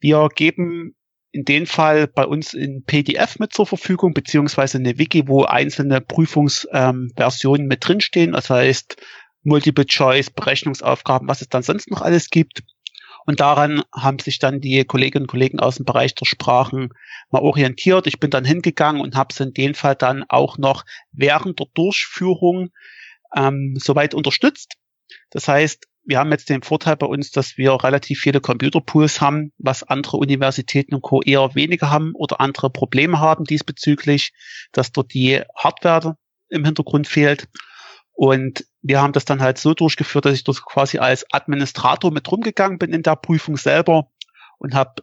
Wir 0.00 0.28
geben 0.34 0.96
in 1.30 1.44
dem 1.44 1.66
Fall 1.66 2.06
bei 2.08 2.26
uns 2.26 2.52
in 2.52 2.84
PDF 2.84 3.38
mit 3.38 3.54
zur 3.54 3.66
Verfügung, 3.66 4.12
beziehungsweise 4.12 4.78
eine 4.78 4.98
Wiki, 4.98 5.28
wo 5.28 5.44
einzelne 5.44 6.00
Prüfungsversionen 6.00 7.62
ähm, 7.62 7.68
mit 7.68 7.86
drinstehen. 7.86 8.32
Das 8.32 8.50
heißt, 8.50 8.96
Multiple 9.42 9.86
Choice, 9.86 10.30
Berechnungsaufgaben, 10.30 11.28
was 11.28 11.40
es 11.40 11.48
dann 11.48 11.62
sonst 11.62 11.90
noch 11.90 12.02
alles 12.02 12.28
gibt. 12.30 12.62
Und 13.24 13.40
daran 13.40 13.82
haben 13.94 14.18
sich 14.18 14.38
dann 14.38 14.60
die 14.60 14.84
Kolleginnen 14.84 15.24
und 15.24 15.30
Kollegen 15.30 15.60
aus 15.60 15.76
dem 15.76 15.84
Bereich 15.84 16.14
der 16.14 16.26
Sprachen 16.26 16.90
mal 17.30 17.42
orientiert. 17.42 18.06
Ich 18.06 18.18
bin 18.18 18.30
dann 18.30 18.44
hingegangen 18.44 19.00
und 19.00 19.14
habe 19.14 19.28
es 19.32 19.40
in 19.40 19.52
dem 19.52 19.74
Fall 19.74 19.94
dann 19.94 20.24
auch 20.28 20.58
noch 20.58 20.84
während 21.12 21.60
der 21.60 21.68
Durchführung 21.74 22.70
ähm, 23.34 23.76
soweit 23.78 24.14
unterstützt. 24.14 24.74
Das 25.30 25.48
heißt, 25.48 25.86
wir 26.04 26.18
haben 26.18 26.32
jetzt 26.32 26.48
den 26.48 26.62
Vorteil 26.62 26.96
bei 26.96 27.06
uns, 27.06 27.30
dass 27.30 27.56
wir 27.56 27.72
relativ 27.82 28.20
viele 28.20 28.40
Computerpools 28.40 29.20
haben, 29.20 29.52
was 29.58 29.84
andere 29.84 30.16
Universitäten 30.16 30.94
und 30.96 31.02
Co. 31.02 31.22
eher 31.22 31.54
weniger 31.54 31.90
haben 31.90 32.12
oder 32.14 32.40
andere 32.40 32.70
Probleme 32.70 33.20
haben 33.20 33.44
diesbezüglich, 33.44 34.32
dass 34.72 34.90
dort 34.90 35.14
die 35.14 35.42
Hardware 35.56 36.16
im 36.48 36.64
Hintergrund 36.64 37.06
fehlt. 37.06 37.48
Und 38.12 38.64
wir 38.82 39.00
haben 39.00 39.12
das 39.12 39.24
dann 39.24 39.40
halt 39.40 39.58
so 39.58 39.74
durchgeführt, 39.74 40.24
dass 40.24 40.34
ich 40.34 40.44
das 40.44 40.62
quasi 40.62 40.98
als 40.98 41.24
Administrator 41.32 42.10
mit 42.10 42.30
rumgegangen 42.30 42.78
bin 42.78 42.92
in 42.92 43.02
der 43.02 43.16
Prüfung 43.16 43.56
selber 43.56 44.08
und 44.58 44.74
habe 44.74 45.02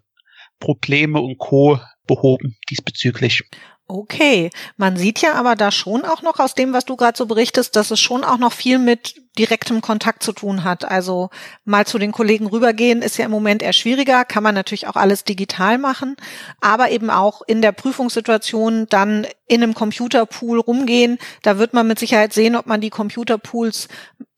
Probleme 0.60 1.22
und 1.22 1.38
Co. 1.38 1.80
behoben 2.06 2.58
diesbezüglich. 2.70 3.44
Okay, 3.92 4.52
man 4.78 4.98
sieht 4.98 5.20
ja 5.20 5.34
aber 5.34 5.56
da 5.56 5.72
schon 5.72 6.06
auch 6.06 6.22
noch 6.22 6.38
aus 6.38 6.54
dem, 6.54 6.74
was 6.74 6.86
du 6.86 6.96
gerade 6.96 7.18
so 7.18 7.26
berichtest, 7.26 7.76
dass 7.76 7.90
es 7.90 8.00
schon 8.00 8.24
auch 8.24 8.38
noch 8.38 8.54
viel 8.54 8.78
mit 8.78 9.16
direktem 9.36 9.82
Kontakt 9.82 10.22
zu 10.22 10.32
tun 10.32 10.64
hat. 10.64 10.86
Also 10.86 11.32
mal 11.66 11.88
zu 11.88 11.98
den 11.98 12.12
Kollegen 12.12 12.46
rübergehen 12.46 13.02
ist 13.02 13.18
ja 13.18 13.26
im 13.26 13.32
Moment 13.32 13.64
eher 13.64 13.74
schwieriger, 13.74 14.26
kann 14.26 14.44
man 14.44 14.54
natürlich 14.54 14.88
auch 14.88 14.96
alles 14.96 15.24
digital 15.24 15.80
machen, 15.80 16.18
aber 16.62 16.92
eben 16.92 17.10
auch 17.10 17.42
in 17.48 17.64
der 17.64 17.72
Prüfungssituation 17.72 18.86
dann 18.92 19.26
in 19.48 19.64
einem 19.64 19.74
Computerpool 19.74 20.60
rumgehen. 20.60 21.18
Da 21.42 21.58
wird 21.58 21.74
man 21.74 21.88
mit 21.88 21.98
Sicherheit 21.98 22.32
sehen, 22.32 22.56
ob 22.56 22.68
man 22.68 22.82
die 22.82 22.92
Computerpools, 22.92 23.88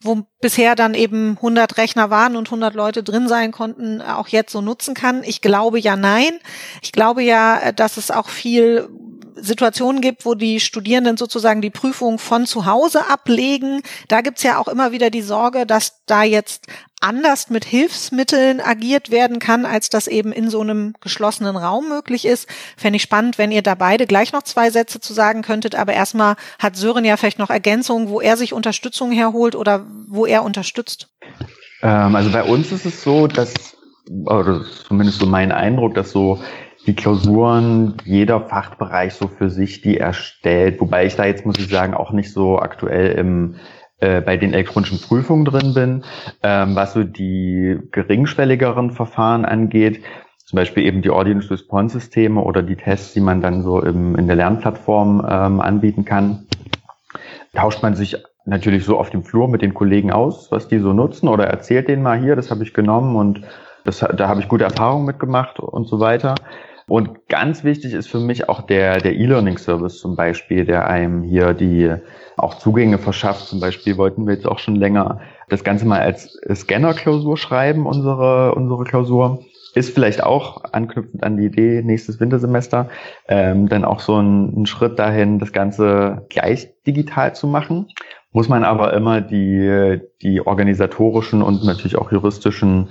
wo 0.02 0.24
bisher 0.40 0.76
dann 0.76 0.94
eben 0.94 1.32
100 1.36 1.76
Rechner 1.76 2.10
waren 2.10 2.38
und 2.38 2.48
100 2.48 2.74
Leute 2.74 3.04
drin 3.04 3.28
sein 3.28 3.52
konnten, 3.52 4.02
auch 4.02 4.30
jetzt 4.30 4.54
so 4.54 4.62
nutzen 4.62 4.94
kann. 4.94 5.26
Ich 5.26 5.42
glaube 5.42 5.78
ja 5.78 5.98
nein. 5.98 6.40
Ich 6.82 6.94
glaube 6.94 7.22
ja, 7.22 7.74
dass 7.74 7.98
es 7.98 8.12
auch 8.12 8.30
viel 8.30 8.88
Situationen 9.42 10.02
gibt, 10.02 10.26
wo 10.26 10.36
die 10.36 10.60
Studierenden 10.60 11.18
sozusagen 11.18 11.62
die 11.62 11.70
Prüfung 11.70 12.20
von 12.20 12.46
zu 12.46 12.66
Hause 12.66 13.10
ablegen. 13.10 13.82
Da 14.08 14.22
gibt's 14.22 14.44
ja 14.44 14.58
auch 14.58 14.68
immer 14.68 14.92
wieder 14.92 15.10
die 15.10 15.22
Sorge, 15.22 15.66
dass 15.66 16.04
da 16.06 16.24
jetzt 16.24 16.68
anders 17.02 17.50
mit 17.50 17.66
Hilfsmitteln 17.66 18.62
agiert 18.62 19.10
werden 19.12 19.40
kann, 19.40 19.66
als 19.66 19.90
das 19.90 20.08
eben 20.08 20.32
in 20.32 20.50
so 20.50 20.62
einem 20.62 20.94
geschlossenen 21.02 21.58
Raum 21.58 21.90
möglich 21.90 22.26
ist. 22.26 22.48
Fände 22.78 22.98
ich 22.98 23.02
spannend, 23.02 23.38
wenn 23.38 23.52
ihr 23.52 23.64
da 23.64 23.76
beide 23.76 24.06
gleich 24.06 24.32
noch 24.32 24.44
zwei 24.44 24.70
Sätze 24.70 25.00
zu 25.00 25.14
sagen 25.14 25.42
könntet. 25.42 25.76
Aber 25.76 25.94
erstmal 25.94 26.36
hat 26.60 26.76
Sören 26.76 27.04
ja 27.04 27.18
vielleicht 27.18 27.40
noch 27.40 27.50
Ergänzungen, 27.50 28.10
wo 28.10 28.22
er 28.22 28.38
sich 28.38 28.54
Unterstützung 28.54 29.12
herholt 29.12 29.56
oder 29.56 29.86
wo 30.08 30.26
er 30.26 30.44
unterstützt. 30.44 31.10
Ähm, 31.82 32.16
also 32.16 32.32
bei 32.32 32.44
uns 32.44 32.72
ist 32.72 32.86
es 32.86 33.02
so, 33.02 33.28
dass, 33.28 33.54
oder 34.08 34.64
zumindest 34.88 35.20
so 35.20 35.26
mein 35.26 35.52
Eindruck, 35.52 35.96
dass 35.96 36.12
so 36.12 36.42
die 36.88 36.96
Klausuren 36.96 37.98
jeder 38.06 38.42
Fachbereich 38.42 39.14
so 39.14 39.28
für 39.28 39.50
sich 39.50 39.82
die 39.82 39.98
erstellt, 39.98 40.82
wobei 40.82 41.06
ich 41.06 41.16
da 41.16 41.26
jetzt 41.26 41.46
muss 41.46 41.60
ich 41.60 41.68
sagen 41.68 41.94
auch 41.94 42.12
nicht 42.12 42.34
so 42.34 42.60
aktuell 42.60 43.12
im 43.12 43.56
äh, 44.00 44.20
bei 44.20 44.36
den 44.36 44.54
elektronischen 44.54 45.00
Prüfungen 45.00 45.46
drin 45.46 45.74
bin, 45.76 46.04
ähm, 46.42 46.76
was 46.76 46.94
so 46.94 47.04
die 47.04 47.78
geringschwelligeren 47.92 48.92
Verfahren 48.92 49.46
angeht, 49.46 50.02
zum 50.44 50.58
Beispiel 50.58 50.84
eben 50.86 51.04
die 51.04 51.12
Audience 51.12 51.52
Response 51.52 52.00
Systeme 52.00 52.42
oder 52.42 52.64
die 52.64 52.76
Tests, 52.76 53.14
die 53.14 53.22
man 53.22 53.42
dann 53.42 53.62
so 53.62 53.80
im, 53.80 54.16
in 54.16 54.26
der 54.26 54.36
Lernplattform 54.36 55.26
ähm, 55.30 55.62
anbieten 55.62 56.04
kann, 56.04 56.48
tauscht 57.54 57.84
man 57.84 57.96
sich 57.96 58.18
natürlich 58.46 58.86
so 58.86 58.98
auf 58.98 59.12
dem 59.12 59.24
Flur 59.24 59.48
mit 59.48 59.62
den 59.62 59.76
Kollegen 59.76 60.12
aus, 60.12 60.52
was 60.52 60.68
die 60.68 60.80
so 60.80 60.94
nutzen 60.94 61.28
oder 61.28 61.46
erzählt 61.46 61.88
denen 61.88 62.02
mal 62.02 62.20
hier, 62.20 62.36
das 62.36 62.50
habe 62.50 62.64
ich 62.64 62.74
genommen 62.74 63.16
und 63.16 63.42
das, 63.86 64.00
da 64.00 64.28
habe 64.28 64.42
ich 64.42 64.48
gute 64.48 64.64
Erfahrungen 64.64 65.06
mitgemacht 65.06 65.60
und 65.60 65.88
so 65.88 66.00
weiter. 66.00 66.36
Und 66.92 67.30
ganz 67.30 67.64
wichtig 67.64 67.94
ist 67.94 68.10
für 68.10 68.20
mich 68.20 68.50
auch 68.50 68.64
der, 68.64 68.98
der 68.98 69.16
E-Learning-Service 69.16 70.00
zum 70.00 70.18
Beispiel, 70.18 70.66
der 70.66 70.90
einem 70.90 71.24
hier 71.24 71.54
die 71.54 71.90
auch 72.36 72.56
Zugänge 72.56 72.98
verschafft. 72.98 73.48
Zum 73.48 73.62
Beispiel 73.62 73.96
wollten 73.96 74.28
wir 74.28 74.34
jetzt 74.34 74.46
auch 74.46 74.60
schon 74.60 74.76
länger 74.76 75.22
das 75.48 75.64
Ganze 75.64 75.86
mal 75.86 76.02
als 76.02 76.38
Scanner-Klausur 76.54 77.38
schreiben, 77.38 77.86
unsere, 77.86 78.56
unsere 78.56 78.84
Klausur. 78.84 79.40
Ist 79.74 79.94
vielleicht 79.94 80.22
auch 80.22 80.66
anknüpfend 80.66 81.24
an 81.24 81.38
die 81.38 81.46
Idee 81.46 81.82
nächstes 81.82 82.20
Wintersemester, 82.20 82.90
ähm, 83.30 83.70
dann 83.70 83.86
auch 83.86 84.02
so 84.02 84.18
ein, 84.18 84.64
ein 84.64 84.66
Schritt 84.66 85.00
dahin, 85.00 85.40
das 85.40 85.54
Ganze 85.54 86.26
gleich 86.28 86.74
digital 86.86 87.34
zu 87.34 87.48
machen. 87.48 87.88
Muss 88.34 88.50
man 88.50 88.66
aber 88.66 88.92
immer 88.92 89.22
die, 89.22 90.02
die 90.22 90.46
organisatorischen 90.46 91.42
und 91.42 91.64
natürlich 91.64 91.96
auch 91.96 92.12
juristischen 92.12 92.90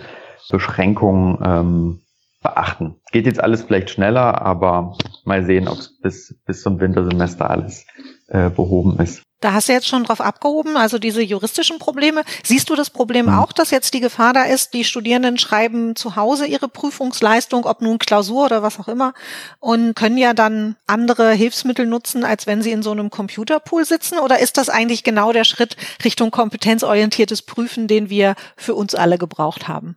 Beschränkungen 0.48 1.38
ähm, 1.44 2.00
beachten. 2.42 2.96
Geht 3.12 3.26
jetzt 3.26 3.42
alles 3.42 3.62
vielleicht 3.62 3.90
schneller, 3.90 4.42
aber 4.42 4.96
mal 5.24 5.44
sehen, 5.44 5.68
ob 5.68 5.78
es 5.78 5.98
bis, 6.00 6.40
bis 6.46 6.62
zum 6.62 6.80
Wintersemester 6.80 7.50
alles 7.50 7.86
äh, 8.28 8.50
behoben 8.50 8.98
ist. 8.98 9.22
Da 9.40 9.54
hast 9.54 9.68
du 9.68 9.72
jetzt 9.72 9.88
schon 9.88 10.04
drauf 10.04 10.20
abgehoben, 10.20 10.76
also 10.76 10.98
diese 10.98 11.22
juristischen 11.22 11.78
Probleme. 11.78 12.22
Siehst 12.42 12.68
du 12.68 12.74
das 12.74 12.90
Problem 12.90 13.26
mhm. 13.26 13.38
auch, 13.38 13.52
dass 13.52 13.70
jetzt 13.70 13.94
die 13.94 14.00
Gefahr 14.00 14.34
da 14.34 14.42
ist, 14.44 14.74
die 14.74 14.84
Studierenden 14.84 15.38
schreiben 15.38 15.96
zu 15.96 16.16
Hause 16.16 16.46
ihre 16.46 16.68
Prüfungsleistung, 16.68 17.64
ob 17.64 17.80
nun 17.80 17.98
Klausur 17.98 18.44
oder 18.44 18.62
was 18.62 18.78
auch 18.78 18.88
immer, 18.88 19.14
und 19.58 19.94
können 19.94 20.18
ja 20.18 20.34
dann 20.34 20.76
andere 20.86 21.32
Hilfsmittel 21.32 21.86
nutzen, 21.86 22.24
als 22.24 22.46
wenn 22.46 22.60
sie 22.60 22.70
in 22.70 22.82
so 22.82 22.90
einem 22.90 23.08
Computerpool 23.08 23.84
sitzen? 23.86 24.18
Oder 24.18 24.40
ist 24.40 24.58
das 24.58 24.68
eigentlich 24.68 25.04
genau 25.04 25.32
der 25.32 25.44
Schritt 25.44 25.76
Richtung 26.04 26.30
kompetenzorientiertes 26.30 27.42
Prüfen, 27.42 27.88
den 27.88 28.10
wir 28.10 28.34
für 28.56 28.74
uns 28.74 28.94
alle 28.94 29.16
gebraucht 29.16 29.68
haben? 29.68 29.96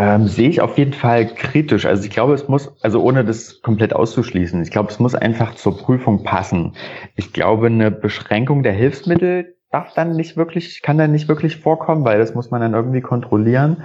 Ähm, 0.00 0.28
sehe 0.28 0.48
ich 0.48 0.60
auf 0.60 0.78
jeden 0.78 0.92
Fall 0.92 1.26
kritisch. 1.26 1.84
Also 1.84 2.04
ich 2.04 2.10
glaube, 2.10 2.32
es 2.32 2.46
muss, 2.46 2.70
also 2.82 3.02
ohne 3.02 3.24
das 3.24 3.60
komplett 3.62 3.92
auszuschließen, 3.92 4.62
ich 4.62 4.70
glaube, 4.70 4.92
es 4.92 5.00
muss 5.00 5.16
einfach 5.16 5.56
zur 5.56 5.76
Prüfung 5.76 6.22
passen. 6.22 6.74
Ich 7.16 7.32
glaube, 7.32 7.66
eine 7.66 7.90
Beschränkung 7.90 8.62
der 8.68 8.76
Hilfsmittel 8.76 9.54
darf 9.72 9.94
dann 9.94 10.14
nicht 10.14 10.36
wirklich, 10.36 10.82
kann 10.82 10.98
dann 10.98 11.10
nicht 11.10 11.26
wirklich 11.26 11.56
vorkommen, 11.56 12.04
weil 12.04 12.18
das 12.18 12.34
muss 12.34 12.50
man 12.50 12.60
dann 12.60 12.74
irgendwie 12.74 13.00
kontrollieren. 13.00 13.82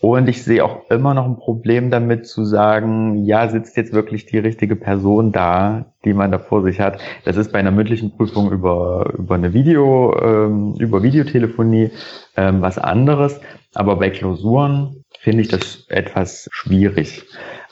Und 0.00 0.28
ich 0.28 0.44
sehe 0.44 0.64
auch 0.64 0.88
immer 0.90 1.12
noch 1.12 1.24
ein 1.24 1.38
Problem 1.38 1.90
damit 1.90 2.28
zu 2.28 2.44
sagen, 2.44 3.24
ja, 3.24 3.48
sitzt 3.48 3.76
jetzt 3.76 3.92
wirklich 3.92 4.26
die 4.26 4.38
richtige 4.38 4.76
Person 4.76 5.32
da, 5.32 5.86
die 6.04 6.14
man 6.14 6.30
da 6.30 6.38
vor 6.38 6.62
sich 6.62 6.78
hat. 6.78 7.00
Das 7.24 7.36
ist 7.36 7.50
bei 7.50 7.58
einer 7.58 7.72
mündlichen 7.72 8.16
Prüfung 8.16 8.52
über, 8.52 9.12
über 9.18 9.34
eine 9.34 9.52
Video, 9.52 10.16
ähm, 10.22 10.76
über 10.78 11.02
Videotelefonie 11.02 11.90
ähm, 12.36 12.62
was 12.62 12.78
anderes. 12.78 13.40
Aber 13.74 13.96
bei 13.96 14.10
Klausuren 14.10 15.02
finde 15.18 15.42
ich 15.42 15.48
das 15.48 15.84
etwas 15.88 16.48
schwierig. 16.52 17.24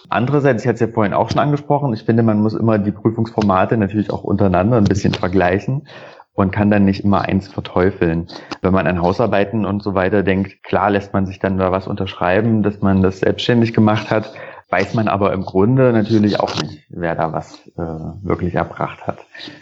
Andererseits, 0.08 0.64
ich 0.64 0.68
hatte 0.68 0.74
es 0.74 0.80
ja 0.80 0.92
vorhin 0.92 1.14
auch 1.14 1.30
schon 1.30 1.38
angesprochen, 1.38 1.92
ich 1.92 2.02
finde, 2.02 2.24
man 2.24 2.40
muss 2.40 2.54
immer 2.54 2.78
die 2.78 2.90
Prüfungsformate 2.90 3.76
natürlich 3.76 4.10
auch 4.10 4.24
untereinander 4.24 4.76
ein 4.76 4.84
bisschen 4.84 5.14
vergleichen 5.14 5.82
und 6.40 6.50
kann 6.50 6.70
dann 6.70 6.84
nicht 6.84 7.04
immer 7.04 7.22
eins 7.22 7.48
verteufeln. 7.48 8.28
Wenn 8.62 8.72
man 8.72 8.86
an 8.86 9.00
Hausarbeiten 9.00 9.64
und 9.64 9.82
so 9.82 9.94
weiter 9.94 10.22
denkt, 10.22 10.62
klar 10.62 10.90
lässt 10.90 11.12
man 11.12 11.26
sich 11.26 11.38
dann 11.38 11.58
da 11.58 11.72
was 11.72 11.86
unterschreiben, 11.86 12.62
dass 12.62 12.80
man 12.80 13.02
das 13.02 13.20
selbstständig 13.20 13.72
gemacht 13.72 14.10
hat, 14.10 14.32
weiß 14.70 14.94
man 14.94 15.08
aber 15.08 15.32
im 15.32 15.42
Grunde 15.42 15.92
natürlich 15.92 16.40
auch 16.40 16.54
nicht, 16.62 16.84
wer 16.88 17.14
da 17.14 17.32
was 17.32 17.58
äh, 17.76 17.82
wirklich 18.22 18.54
erbracht 18.54 19.06
hat. 19.06 19.18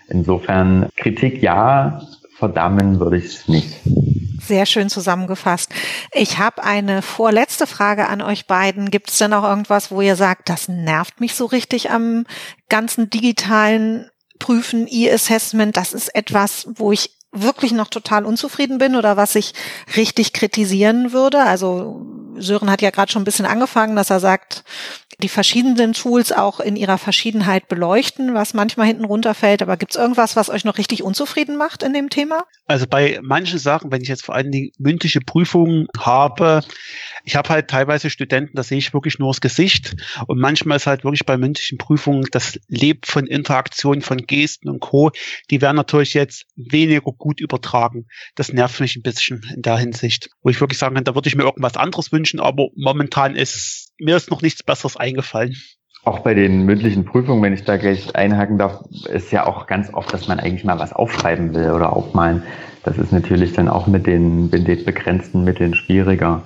Insofern 0.09 0.89
Kritik 0.97 1.43
ja, 1.43 2.03
verdammen 2.37 3.01
würde 3.01 3.19
ich 3.19 3.25
es 3.25 3.49
nicht. 3.49 3.81
Sehr 4.41 4.65
schön 4.65 4.89
zusammengefasst. 4.89 5.73
Ich 6.13 6.39
habe 6.39 6.63
eine 6.63 7.03
vorletzte 7.03 7.67
Frage 7.67 8.09
an 8.09 8.23
euch 8.23 8.47
beiden. 8.47 8.91
Gibt 8.91 9.11
es 9.11 9.19
denn 9.19 9.33
auch 9.33 9.45
irgendwas, 9.45 9.91
wo 9.91 10.01
ihr 10.01 10.17
sagt, 10.17 10.49
das 10.49 10.69
nervt 10.69 11.21
mich 11.21 11.35
so 11.35 11.45
richtig 11.45 11.91
am 11.91 12.25
ganzen 12.69 13.11
digitalen 13.11 14.09
Prüfen, 14.39 14.87
E-Assessment? 14.89 15.77
Das 15.77 15.93
ist 15.93 16.15
etwas, 16.15 16.67
wo 16.75 16.93
ich 16.93 17.11
wirklich 17.33 17.73
noch 17.73 17.89
total 17.89 18.25
unzufrieden 18.25 18.79
bin 18.79 18.97
oder 18.97 19.17
was 19.17 19.35
ich 19.35 19.53
richtig 19.97 20.33
kritisieren 20.33 21.13
würde. 21.13 21.43
Also 21.43 22.07
Sören 22.37 22.71
hat 22.71 22.83
ja 22.83 22.91
gerade 22.91 23.13
schon 23.13 23.23
ein 23.23 23.27
bisschen 23.27 23.47
angefangen, 23.47 23.97
dass 23.97 24.11
er 24.11 24.21
sagt, 24.21 24.65
die 25.21 25.29
verschiedenen 25.29 25.95
Tools 25.95 26.31
auch 26.31 26.61
in 26.61 26.77
ihrer 26.77 26.97
Verschiedenheit 26.97 27.69
beleuchten, 27.69 28.35
was 28.35 28.55
manchmal 28.55 28.87
hinten 28.87 29.05
runterfällt. 29.05 29.63
Aber 29.63 29.77
gibt 29.77 29.93
es 29.93 30.01
irgendwas, 30.01 30.37
was 30.37 30.49
euch 30.49 30.65
noch 30.65 30.79
richtig 30.79 31.03
unzufrieden 31.03 31.57
macht 31.57 31.83
in 31.83 31.93
dem 31.93 32.09
Thema? 32.09 32.45
Also 32.67 32.87
bei 32.87 33.19
manchen 33.23 33.59
Sachen, 33.59 33.91
wenn 33.91 34.01
ich 34.01 34.09
jetzt 34.09 34.25
vor 34.25 34.37
allen 34.37 34.53
Dingen 34.53 34.71
mündliche 34.79 35.21
Prüfungen 35.21 35.89
habe, 35.99 36.63
ich 37.25 37.37
habe 37.37 37.49
halt 37.49 37.69
teilweise 37.69 38.11
Studenten, 38.11 38.57
da 38.57 38.63
sehe 38.63 38.79
ich 38.79 38.95
wirklich 38.95 39.19
nur 39.19 39.31
das 39.31 39.41
Gesicht. 39.41 39.97
Und 40.27 40.39
manchmal 40.39 40.77
ist 40.77 40.87
halt 40.87 41.05
wirklich 41.05 41.27
bei 41.27 41.37
mündlichen 41.37 41.79
Prüfungen, 41.79 42.27
das 42.31 42.59
lebt 42.69 43.07
von 43.07 43.27
Interaktion, 43.27 44.01
von 44.01 44.19
Gesten 44.19 44.69
und 44.69 44.81
Co. 44.81 45.11
Die 45.51 45.61
werden 45.61 45.77
natürlich 45.77 46.15
jetzt 46.15 46.47
weniger 46.57 47.01
gut 47.01 47.41
übertragen. 47.41 48.07
Das 48.35 48.53
nervt 48.53 48.81
mich 48.81 48.97
ein 48.97 49.03
bisschen 49.03 49.43
in 49.55 49.63
der 49.63 49.79
Hinsicht. 49.79 50.31
Wo 50.43 50.51
ich 50.51 50.61
wirklich 50.61 50.79
sagen 50.79 50.95
kann, 50.95 51.05
da 51.05 51.15
würde 51.15 51.29
ich 51.29 51.37
mir 51.37 51.45
irgendwas 51.45 51.77
anderes 51.77 52.13
wünschen, 52.13 52.41
aber 52.41 52.69
momentan 52.77 53.37
ist 53.37 53.89
mir 53.99 54.17
ist 54.17 54.31
noch 54.31 54.43
nichts 54.43 54.63
Besseres 54.63 54.97
eingefallen. 54.97 55.57
Auch 56.05 56.21
bei 56.21 56.33
den 56.33 56.65
mündlichen 56.65 57.05
Prüfungen, 57.05 57.43
wenn 57.43 57.53
ich 57.53 57.65
da 57.65 57.77
gleich 57.77 58.15
einhaken 58.15 58.57
darf, 58.57 58.85
ist 59.13 59.33
ja 59.33 59.47
auch 59.47 59.67
ganz 59.67 59.93
oft, 59.93 60.13
dass 60.13 60.29
man 60.29 60.41
eigentlich 60.41 60.65
mal 60.65 60.79
was 60.79 60.93
aufschreiben 60.93 61.55
will 61.55 61.73
oder 61.73 61.93
aufmalen. 61.93 62.45
Das 62.85 62.97
ist 62.99 63.13
natürlich 63.13 63.53
dann 63.53 63.69
auch 63.69 63.87
mit 63.87 64.07
den, 64.07 64.49
mit 64.49 64.67
den 64.67 64.85
begrenzten 64.85 65.45
Mitteln 65.45 65.75
schwieriger. 65.75 66.45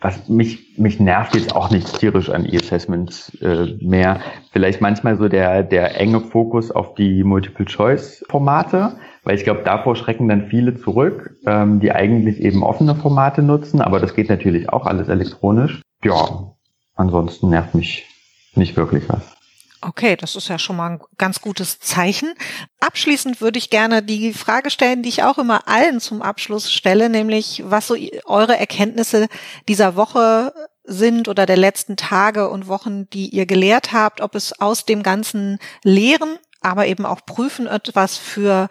Was 0.00 0.28
mich, 0.28 0.78
mich 0.78 0.98
nervt 0.98 1.34
jetzt 1.34 1.54
auch 1.54 1.70
nicht 1.70 1.98
tierisch 1.98 2.30
an 2.30 2.46
E-Assessments 2.46 3.34
äh, 3.42 3.76
mehr. 3.80 4.20
Vielleicht 4.50 4.80
manchmal 4.80 5.18
so 5.18 5.28
der, 5.28 5.62
der 5.62 6.00
enge 6.00 6.20
Fokus 6.20 6.70
auf 6.70 6.94
die 6.94 7.22
Multiple-Choice-Formate, 7.22 8.96
weil 9.24 9.36
ich 9.36 9.44
glaube, 9.44 9.60
davor 9.64 9.96
schrecken 9.96 10.28
dann 10.28 10.46
viele 10.46 10.74
zurück, 10.76 11.36
ähm, 11.46 11.80
die 11.80 11.92
eigentlich 11.92 12.40
eben 12.40 12.62
offene 12.62 12.94
Formate 12.94 13.42
nutzen, 13.42 13.82
aber 13.82 14.00
das 14.00 14.14
geht 14.14 14.30
natürlich 14.30 14.70
auch 14.70 14.86
alles 14.86 15.08
elektronisch. 15.08 15.82
Ja, 16.02 16.54
Ansonsten 17.00 17.48
nervt 17.48 17.74
mich 17.74 18.06
nicht 18.54 18.76
wirklich 18.76 19.08
was. 19.08 19.22
Okay, 19.82 20.16
das 20.16 20.36
ist 20.36 20.48
ja 20.48 20.58
schon 20.58 20.76
mal 20.76 20.90
ein 20.90 21.00
ganz 21.16 21.40
gutes 21.40 21.80
Zeichen. 21.80 22.34
Abschließend 22.80 23.40
würde 23.40 23.58
ich 23.58 23.70
gerne 23.70 24.02
die 24.02 24.34
Frage 24.34 24.70
stellen, 24.70 25.02
die 25.02 25.08
ich 25.08 25.22
auch 25.22 25.38
immer 25.38 25.66
allen 25.68 26.00
zum 26.00 26.20
Abschluss 26.20 26.70
stelle, 26.70 27.08
nämlich 27.08 27.62
was 27.64 27.86
so 27.86 27.96
eure 28.26 28.58
Erkenntnisse 28.58 29.28
dieser 29.68 29.96
Woche 29.96 30.52
sind 30.84 31.28
oder 31.28 31.46
der 31.46 31.56
letzten 31.56 31.96
Tage 31.96 32.50
und 32.50 32.66
Wochen, 32.66 33.08
die 33.10 33.28
ihr 33.28 33.46
gelehrt 33.46 33.92
habt, 33.92 34.20
ob 34.20 34.34
es 34.34 34.60
aus 34.60 34.84
dem 34.84 35.02
ganzen 35.02 35.58
Lehren 35.82 36.38
aber 36.60 36.86
eben 36.86 37.06
auch 37.06 37.24
prüfen 37.24 37.66
etwas 37.66 38.18
für 38.18 38.68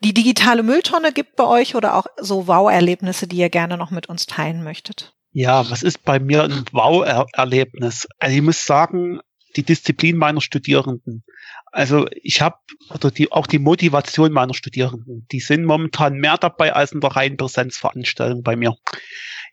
die 0.00 0.14
digitale 0.14 0.62
Mülltonne 0.62 1.12
gibt 1.12 1.36
bei 1.36 1.44
euch 1.44 1.74
oder 1.74 1.96
auch 1.96 2.06
so 2.20 2.46
Wow-Erlebnisse, 2.46 3.26
die 3.26 3.36
ihr 3.36 3.50
gerne 3.50 3.76
noch 3.76 3.90
mit 3.90 4.08
uns 4.08 4.26
teilen 4.26 4.62
möchtet. 4.62 5.14
Ja, 5.32 5.68
was 5.70 5.82
ist 5.82 6.04
bei 6.04 6.20
mir 6.20 6.44
ein 6.44 6.64
Wow-Erlebnis? 6.72 8.06
Also 8.18 8.36
ich 8.36 8.42
muss 8.42 8.64
sagen, 8.64 9.20
die 9.56 9.62
Disziplin 9.62 10.16
meiner 10.16 10.40
Studierenden. 10.40 11.24
Also 11.66 12.06
ich 12.22 12.42
habe 12.42 12.56
oder 12.90 13.10
die 13.10 13.32
auch 13.32 13.46
die 13.46 13.58
Motivation 13.58 14.32
meiner 14.32 14.54
Studierenden, 14.54 15.26
die 15.32 15.40
sind 15.40 15.64
momentan 15.64 16.14
mehr 16.14 16.38
dabei 16.38 16.72
als 16.72 16.92
in 16.92 17.00
der 17.00 17.10
reinen 17.10 17.36
Präsenzveranstaltung 17.36 18.42
bei 18.42 18.56
mir. 18.56 18.74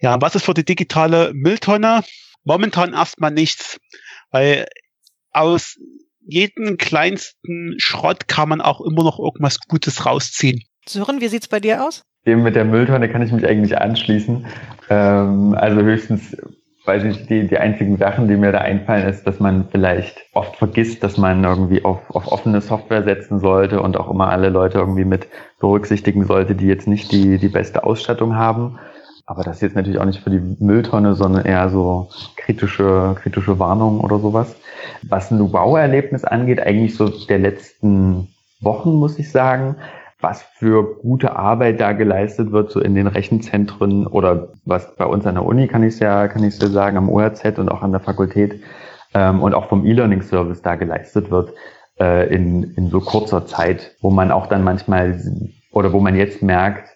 Ja, 0.01 0.21
was 0.21 0.35
ist 0.35 0.45
für 0.45 0.53
die 0.53 0.65
digitale 0.65 1.31
Mülltonne? 1.33 2.03
Momentan 2.43 2.93
erstmal 2.93 3.31
nichts, 3.31 3.79
weil 4.31 4.67
aus 5.31 5.77
jeden 6.25 6.77
kleinsten 6.77 7.75
Schrott 7.77 8.27
kann 8.27 8.49
man 8.49 8.61
auch 8.61 8.81
immer 8.81 9.03
noch 9.03 9.19
irgendwas 9.19 9.59
Gutes 9.59 10.05
rausziehen. 10.05 10.63
Sören, 10.87 11.21
wie 11.21 11.27
sieht's 11.27 11.47
bei 11.47 11.59
dir 11.59 11.83
aus? 11.85 12.03
Dem 12.25 12.43
mit 12.43 12.55
der 12.55 12.65
Mülltonne 12.65 13.09
kann 13.09 13.21
ich 13.21 13.31
mich 13.31 13.45
eigentlich 13.45 13.77
anschließen. 13.77 14.45
Ähm, 14.89 15.55
also 15.55 15.81
höchstens, 15.81 16.35
weiß 16.89 17.03
ich, 17.03 17.27
die, 17.27 17.45
die 17.47 17.59
einzigen 17.59 17.97
Sachen, 17.97 18.27
die 18.27 18.35
mir 18.35 18.51
da 18.51 18.61
einfallen, 18.61 19.07
ist, 19.07 19.27
dass 19.27 19.39
man 19.39 19.67
vielleicht 19.69 20.25
oft 20.33 20.55
vergisst, 20.55 21.03
dass 21.03 21.17
man 21.17 21.43
irgendwie 21.43 21.85
auf, 21.85 21.99
auf 22.09 22.31
offene 22.31 22.61
Software 22.61 23.03
setzen 23.03 23.39
sollte 23.39 23.79
und 23.79 23.95
auch 23.95 24.09
immer 24.09 24.29
alle 24.29 24.49
Leute 24.49 24.79
irgendwie 24.79 25.05
mit 25.05 25.27
berücksichtigen 25.59 26.25
sollte, 26.25 26.55
die 26.55 26.65
jetzt 26.65 26.87
nicht 26.87 27.11
die, 27.11 27.37
die 27.37 27.47
beste 27.47 27.83
Ausstattung 27.83 28.35
haben. 28.35 28.79
Aber 29.27 29.43
das 29.43 29.57
ist 29.57 29.61
jetzt 29.61 29.75
natürlich 29.75 29.99
auch 29.99 30.05
nicht 30.05 30.23
für 30.23 30.31
die 30.31 30.41
Mülltonne, 30.59 31.13
sondern 31.13 31.45
eher 31.45 31.69
so 31.69 32.09
kritische, 32.35 33.15
kritische 33.21 33.59
Warnungen 33.59 34.01
oder 34.01 34.17
sowas. 34.17 34.55
Was 35.03 35.29
ein 35.29 35.53
Wow-Erlebnis 35.53 36.23
angeht, 36.23 36.59
eigentlich 36.59 36.95
so 36.95 37.07
der 37.27 37.37
letzten 37.37 38.29
Wochen, 38.61 38.93
muss 38.95 39.19
ich 39.19 39.31
sagen, 39.31 39.75
was 40.21 40.41
für 40.41 40.97
gute 40.97 41.35
Arbeit 41.35 41.79
da 41.79 41.93
geleistet 41.93 42.51
wird, 42.51 42.71
so 42.71 42.81
in 42.81 42.93
den 42.93 43.07
Rechenzentren 43.07 44.05
oder 44.05 44.49
was 44.65 44.95
bei 44.95 45.05
uns 45.05 45.25
an 45.25 45.35
der 45.35 45.45
Uni, 45.45 45.67
kann 45.67 45.83
ich 45.83 45.99
ja, 45.99 46.27
kann 46.27 46.43
ich 46.43 46.59
ja 46.59 46.67
sagen, 46.67 46.97
am 46.97 47.09
ORZ 47.09 47.57
und 47.57 47.69
auch 47.69 47.81
an 47.81 47.91
der 47.91 48.01
Fakultät 48.01 48.61
ähm, 49.13 49.41
und 49.41 49.53
auch 49.53 49.69
vom 49.69 49.85
E-Learning-Service 49.85 50.61
da 50.61 50.75
geleistet 50.75 51.31
wird 51.31 51.53
äh, 51.99 52.33
in, 52.33 52.63
in 52.75 52.89
so 52.89 52.99
kurzer 52.99 53.45
Zeit, 53.45 53.95
wo 54.01 54.09
man 54.09 54.31
auch 54.31 54.47
dann 54.47 54.63
manchmal 54.63 55.21
oder 55.71 55.93
wo 55.93 55.99
man 55.99 56.15
jetzt 56.15 56.43
merkt, 56.43 56.89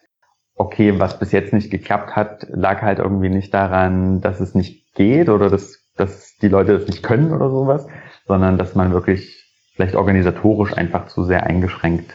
okay, 0.55 0.99
was 0.99 1.17
bis 1.17 1.31
jetzt 1.31 1.53
nicht 1.53 1.71
geklappt 1.71 2.15
hat, 2.15 2.45
lag 2.49 2.81
halt 2.81 2.99
irgendwie 2.99 3.29
nicht 3.29 3.53
daran, 3.53 4.19
dass 4.19 4.41
es 4.41 4.53
nicht 4.53 4.93
geht 4.95 5.29
oder 5.29 5.49
dass, 5.49 5.79
dass 5.95 6.35
die 6.41 6.49
Leute 6.49 6.77
das 6.77 6.87
nicht 6.87 7.03
können 7.03 7.31
oder 7.31 7.49
sowas, 7.49 7.87
sondern 8.27 8.57
dass 8.57 8.75
man 8.75 8.91
wirklich 8.91 9.39
vielleicht 9.75 9.95
organisatorisch 9.95 10.73
einfach 10.73 11.07
zu 11.07 11.23
sehr 11.23 11.47
eingeschränkt 11.47 12.13